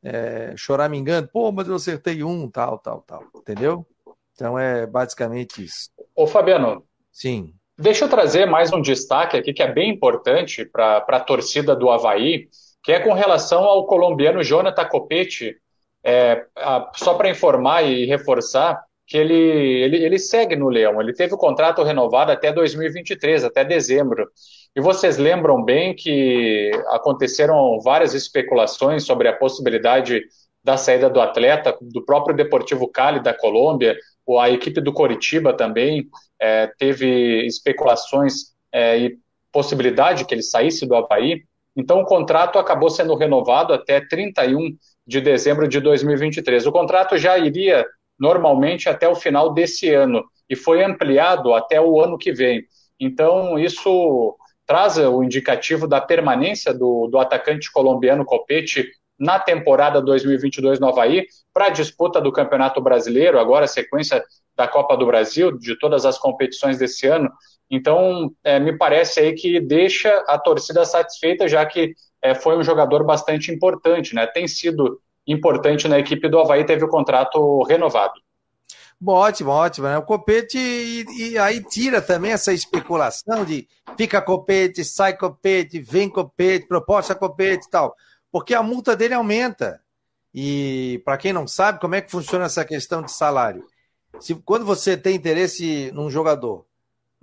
[0.00, 3.84] é, choramingando, pô, mas eu acertei um, tal, tal, tal, entendeu?
[4.32, 5.90] Então é basicamente isso.
[6.14, 6.84] Ô Fabiano.
[7.10, 7.52] Sim.
[7.76, 11.90] Deixa eu trazer mais um destaque aqui que é bem importante para a torcida do
[11.90, 12.48] Havaí,
[12.80, 15.56] que é com relação ao colombiano Jonathan Copete,
[16.04, 21.00] é, a, só para informar e reforçar que ele, ele, ele segue no Leão.
[21.00, 24.28] Ele teve o contrato renovado até 2023, até dezembro.
[24.74, 30.22] E vocês lembram bem que aconteceram várias especulações sobre a possibilidade
[30.62, 33.96] da saída do atleta, do próprio Deportivo Cali da Colômbia,
[34.26, 36.08] ou a equipe do Coritiba também
[36.40, 39.18] é, teve especulações é, e
[39.52, 41.42] possibilidade que ele saísse do Havaí.
[41.76, 44.76] Então o contrato acabou sendo renovado até 31
[45.06, 46.66] de dezembro de 2023.
[46.66, 47.86] O contrato já iria
[48.18, 52.64] normalmente até o final desse ano e foi ampliado até o ano que vem.
[52.98, 54.36] Então isso
[54.66, 58.88] traz o indicativo da permanência do, do atacante colombiano Copete
[59.18, 64.24] na temporada 2022 no Havaí para a disputa do Campeonato Brasileiro, agora a sequência
[64.56, 67.30] da Copa do Brasil, de todas as competições desse ano.
[67.70, 72.62] Então, é, me parece aí que deixa a torcida satisfeita, já que é, foi um
[72.62, 74.26] jogador bastante importante, né?
[74.26, 78.14] Tem sido importante na equipe do Havaí, teve o contrato renovado.
[79.00, 79.86] Bom, ótimo, ótimo.
[79.88, 79.98] Né?
[79.98, 86.08] O Copete, e, e, aí tira também essa especulação de fica Copete, sai Copete, vem
[86.08, 87.94] Copete, proposta Copete e tal
[88.34, 89.80] porque a multa dele aumenta.
[90.34, 93.64] E para quem não sabe, como é que funciona essa questão de salário?
[94.20, 96.66] Se, quando você tem interesse num jogador,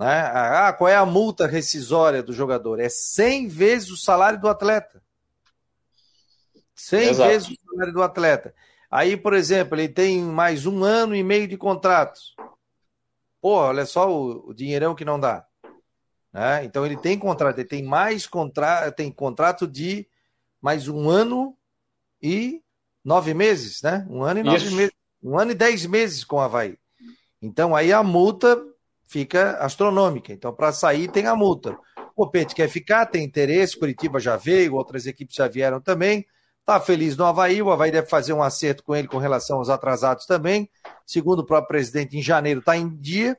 [0.01, 0.21] né?
[0.33, 2.79] Ah, qual é a multa rescisória do jogador?
[2.79, 4.99] É 100 vezes o salário do atleta.
[6.73, 7.29] 100 Exato.
[7.29, 8.55] vezes o salário do atleta.
[8.89, 12.35] Aí, por exemplo, ele tem mais um ano e meio de contratos.
[13.39, 15.45] Pô, olha só o, o dinheirão que não dá.
[16.33, 16.65] Né?
[16.65, 20.07] Então ele tem contrato, ele tem mais contrato, tem contrato de
[20.59, 21.55] mais um ano
[22.19, 22.63] e
[23.05, 24.05] nove meses, né?
[24.09, 24.75] Um ano e nove Isso.
[24.75, 24.93] meses.
[25.21, 26.77] Um ano e dez meses com o Havaí.
[27.41, 28.61] Então aí a multa
[29.03, 30.31] fica astronômica.
[30.31, 31.77] Então, para sair, tem a multa.
[32.15, 36.25] O Pete quer ficar, tem interesse, Curitiba já veio, outras equipes já vieram também.
[36.59, 39.69] Está feliz no Havaí, o Havaí deve fazer um acerto com ele com relação aos
[39.69, 40.69] atrasados também.
[41.05, 43.37] Segundo o próprio presidente, em janeiro está em dia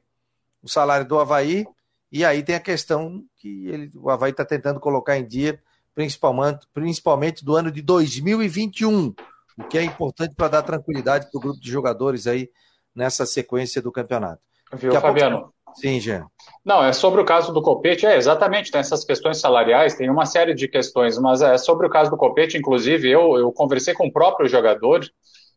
[0.62, 1.64] o salário do Havaí.
[2.10, 5.58] E aí tem a questão que ele, o Havaí está tentando colocar em dia
[5.94, 9.14] principalmente, principalmente do ano de 2021,
[9.58, 12.50] o que é importante para dar tranquilidade para o grupo de jogadores aí
[12.94, 14.40] nessa sequência do campeonato.
[14.74, 15.40] Viu, Fabiano?
[15.40, 15.54] Pouco...
[15.74, 16.26] Sim, Jean.
[16.64, 20.26] Não, é sobre o caso do Copete, é exatamente, tem essas questões salariais, tem uma
[20.26, 24.06] série de questões, mas é sobre o caso do Copete, inclusive, eu, eu conversei com
[24.06, 25.00] o próprio jogador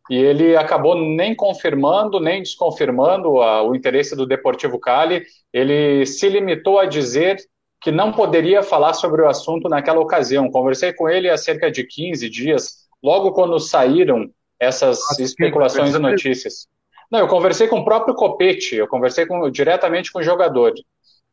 [0.09, 6.29] e ele acabou nem confirmando, nem desconfirmando a, o interesse do Deportivo Cali, ele se
[6.29, 7.37] limitou a dizer
[7.81, 10.49] que não poderia falar sobre o assunto naquela ocasião.
[10.49, 14.29] Conversei com ele há cerca de 15 dias, logo quando saíram
[14.59, 16.67] essas Nossa, especulações e notícias.
[17.11, 20.73] Não, eu conversei com o próprio Copete, eu conversei com, diretamente com o jogador.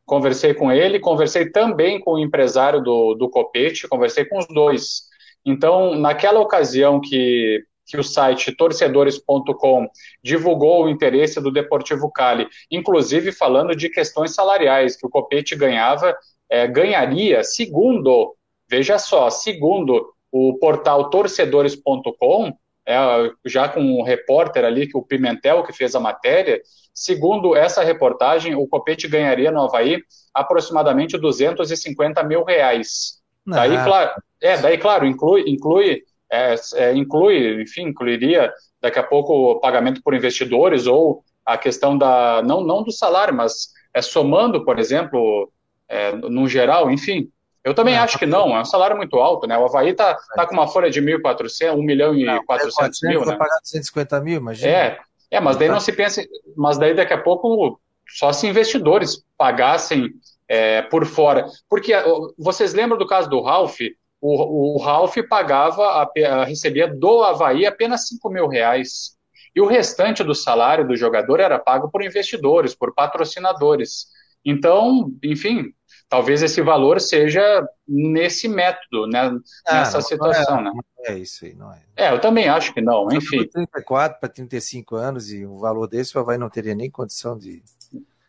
[0.05, 5.03] Conversei com ele, conversei também com o empresário do, do Copete, conversei com os dois.
[5.45, 9.87] Então, naquela ocasião que que o site torcedores.com
[10.23, 16.15] divulgou o interesse do Deportivo Cali, inclusive falando de questões salariais, que o Copete ganhava
[16.49, 18.35] é, ganharia, segundo,
[18.69, 22.53] veja só, segundo o portal torcedores.com,
[22.85, 22.97] é,
[23.45, 26.61] já com um repórter ali, que o Pimentel, que fez a matéria,
[26.93, 30.01] segundo essa reportagem, o Copete ganharia no Havaí
[30.33, 33.21] aproximadamente 250 mil reais.
[33.45, 33.57] Não.
[33.57, 34.11] Daí, claro,
[34.41, 40.01] é, daí, claro, inclui, inclui, é, é, inclui, enfim, incluiria daqui a pouco o pagamento
[40.03, 45.51] por investidores ou a questão da, não, não do salário, mas é somando, por exemplo,
[45.87, 47.29] é, no geral, enfim.
[47.63, 49.57] Eu também acho que não, é um salário muito alto, né?
[49.57, 53.25] O Havaí está tá com uma folha de 1.400, 1 milhão e não, 400 mil,
[53.25, 53.37] né?
[53.37, 54.69] pagar 250 mil, imagina.
[54.69, 54.99] É,
[55.31, 56.21] é, mas daí não se pensa,
[56.57, 60.09] mas daí daqui a pouco só se investidores pagassem
[60.47, 61.45] é, por fora.
[61.69, 61.93] Porque
[62.37, 63.79] vocês lembram do caso do Ralph?
[64.19, 66.09] O, o Ralph pagava,
[66.45, 69.17] recebia do Havaí apenas 5 mil reais.
[69.55, 74.07] E o restante do salário do jogador era pago por investidores, por patrocinadores.
[74.43, 75.73] Então, enfim,
[76.13, 79.35] talvez esse valor seja nesse método, né,
[79.65, 80.59] ah, nessa não, situação.
[80.59, 80.71] É, né?
[81.07, 81.79] é isso aí, não é.
[81.95, 83.47] É, eu também acho que não, enfim.
[83.47, 87.63] 34 para 35 anos e um valor desse o vai não teria nem condição de.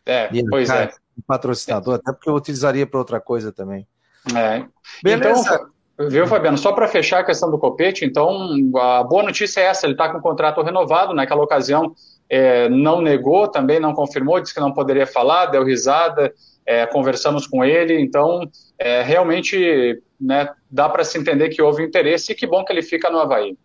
[0.03, 0.89] É, de pois é.
[1.15, 1.97] Um patrocinador, é.
[1.97, 3.87] até porque eu utilizaria para outra coisa também.
[4.35, 4.65] É.
[5.03, 5.69] Beleza.
[5.95, 6.57] Então, viu, Fabiano?
[6.57, 10.09] Só para fechar a questão do Copete, então, a boa notícia é essa: ele está
[10.09, 11.13] com o contrato renovado.
[11.13, 11.93] Naquela ocasião,
[12.29, 16.33] é, não negou, também não confirmou, disse que não poderia falar, deu risada,
[16.65, 18.49] é, conversamos com ele, então
[18.79, 22.81] é, realmente né, dá para se entender que houve interesse e que bom que ele
[22.81, 23.57] fica no Havaí.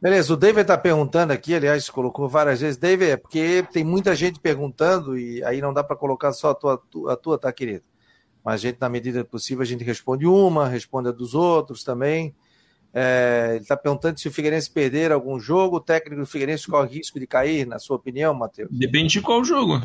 [0.00, 4.16] Beleza, o David está perguntando aqui, aliás, colocou várias vezes, David, é porque tem muita
[4.16, 7.84] gente perguntando e aí não dá para colocar só a tua, a tua, tá, querido?
[8.44, 12.34] Mas a gente, na medida possível, a gente responde uma, responde a dos outros também.
[12.94, 16.98] É, ele está perguntando se o Figueirense perder algum jogo, o técnico do Figueirense corre
[16.98, 18.68] risco de cair, na sua opinião, Matheus?
[18.70, 19.80] Depende de qual jogo.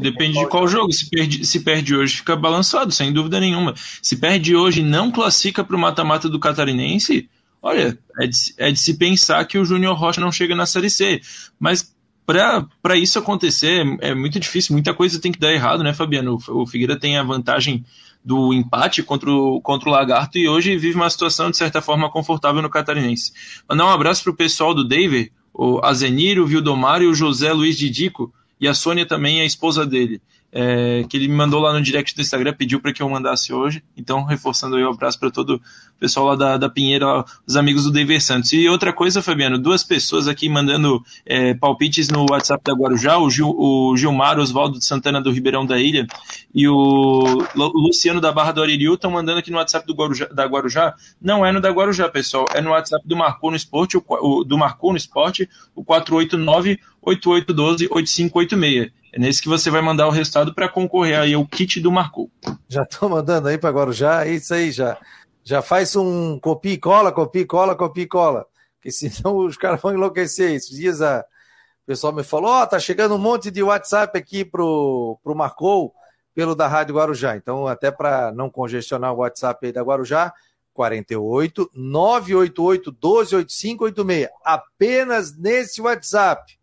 [0.00, 0.92] Depende de qual jogo.
[0.92, 3.74] Se perde, se perde hoje, fica balançado, sem dúvida nenhuma.
[4.02, 7.28] Se perde hoje e não classifica para o mata-mata do Catarinense,
[7.62, 10.90] olha, é de, é de se pensar que o Júnior Rocha não chega na Série
[10.90, 11.22] C.
[11.58, 11.94] Mas
[12.26, 16.38] para isso acontecer é muito difícil, muita coisa tem que dar errado, né, Fabiano?
[16.48, 17.84] O Figueira tem a vantagem
[18.24, 22.10] do empate contra o, contra o Lagarto e hoje vive uma situação, de certa forma,
[22.10, 23.32] confortável no Catarinense.
[23.68, 27.52] Mandar um abraço para o pessoal do David, o Azenir, o Vildomar e o José
[27.52, 30.20] Luiz Didico, e a Sônia também, a esposa dele
[30.52, 33.52] é, que ele me mandou lá no direct do Instagram, pediu para que eu mandasse
[33.54, 33.82] hoje.
[33.96, 35.60] Então, reforçando aí o um abraço para todo o
[35.98, 38.52] pessoal lá da, da Pinheira, os amigos do Dever Santos.
[38.52, 43.30] E outra coisa, Fabiano, duas pessoas aqui mandando é, palpites no WhatsApp da Guarujá, o,
[43.30, 46.06] Gil, o Gilmar Oswaldo de Santana do Ribeirão da Ilha
[46.54, 50.44] e o Luciano da Barra do Aririu estão mandando aqui no WhatsApp do Guarujá, da
[50.44, 50.94] Guarujá.
[51.20, 54.58] Não é no da Guarujá, pessoal, é no WhatsApp do Marcou no Esporte, o, do
[54.58, 59.01] Marcou no Esporte, o 489 8812 8586.
[59.12, 62.30] É nesse que você vai mandar o resultado para concorrer aí ao kit do Marcou.
[62.66, 64.98] Já estou mandando aí para Guarujá, é isso aí já.
[65.44, 68.46] Já faz um copia e cola, copia e cola, copia e cola.
[68.76, 70.52] Porque senão os caras vão enlouquecer.
[70.52, 71.20] Esses dias a...
[71.20, 75.34] o pessoal me falou: Ó, oh, tá chegando um monte de WhatsApp aqui pro, pro
[75.34, 75.92] Marcou
[76.34, 77.36] pelo da Rádio Guarujá.
[77.36, 80.32] Então, até para não congestionar o WhatsApp aí da Guarujá,
[80.72, 84.28] 48 988 128586.
[84.42, 86.58] Apenas nesse WhatsApp.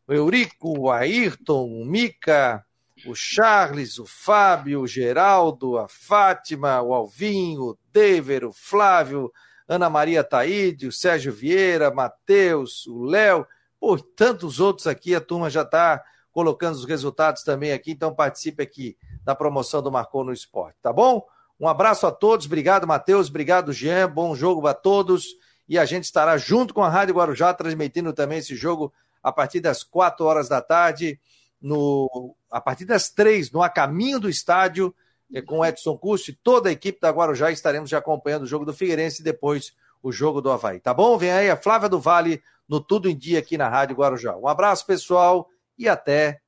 [0.08, 2.66] o Eurico, o Ayrton, o Mica,
[3.06, 9.32] o Charles, o Fábio, o Geraldo, a Fátima, o Alvinho, o Dever, o Flávio,
[9.68, 13.46] Ana Maria Taíde, o Sérgio Vieira, Matheus, o Léo,
[13.80, 18.64] por tantos outros aqui, a turma já está colocando os resultados também aqui, então participe
[18.64, 21.26] aqui da promoção do Marcou no Esporte, tá bom?
[21.64, 25.28] Um abraço a todos, obrigado, Matheus, obrigado, Jean, bom jogo a todos.
[25.66, 28.94] E a gente estará junto com a Rádio Guarujá, transmitindo também esse jogo
[29.24, 31.18] a partir das quatro horas da tarde,
[31.62, 34.94] no, a partir das três, no A Caminho do Estádio,
[35.34, 37.50] é, com Edson Custo e toda a equipe da Guarujá.
[37.50, 40.82] Estaremos já acompanhando o jogo do Figueirense e depois o jogo do Havaí.
[40.82, 41.18] Tá bom?
[41.18, 44.36] Vem aí a Flávia do Vale no Tudo em Dia aqui na Rádio Guarujá.
[44.36, 45.48] Um abraço, pessoal,
[45.78, 46.42] e até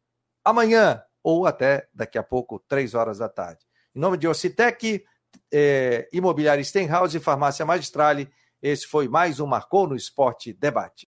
[0.44, 3.66] amanhã, ou até daqui a pouco, três horas da tarde.
[3.96, 5.06] Em nome de Ocitec,
[5.54, 8.30] é, Imobiliária Stenhouse e Farmácia Magistrale,
[8.62, 11.04] esse foi mais um Marcou no Esporte Debate.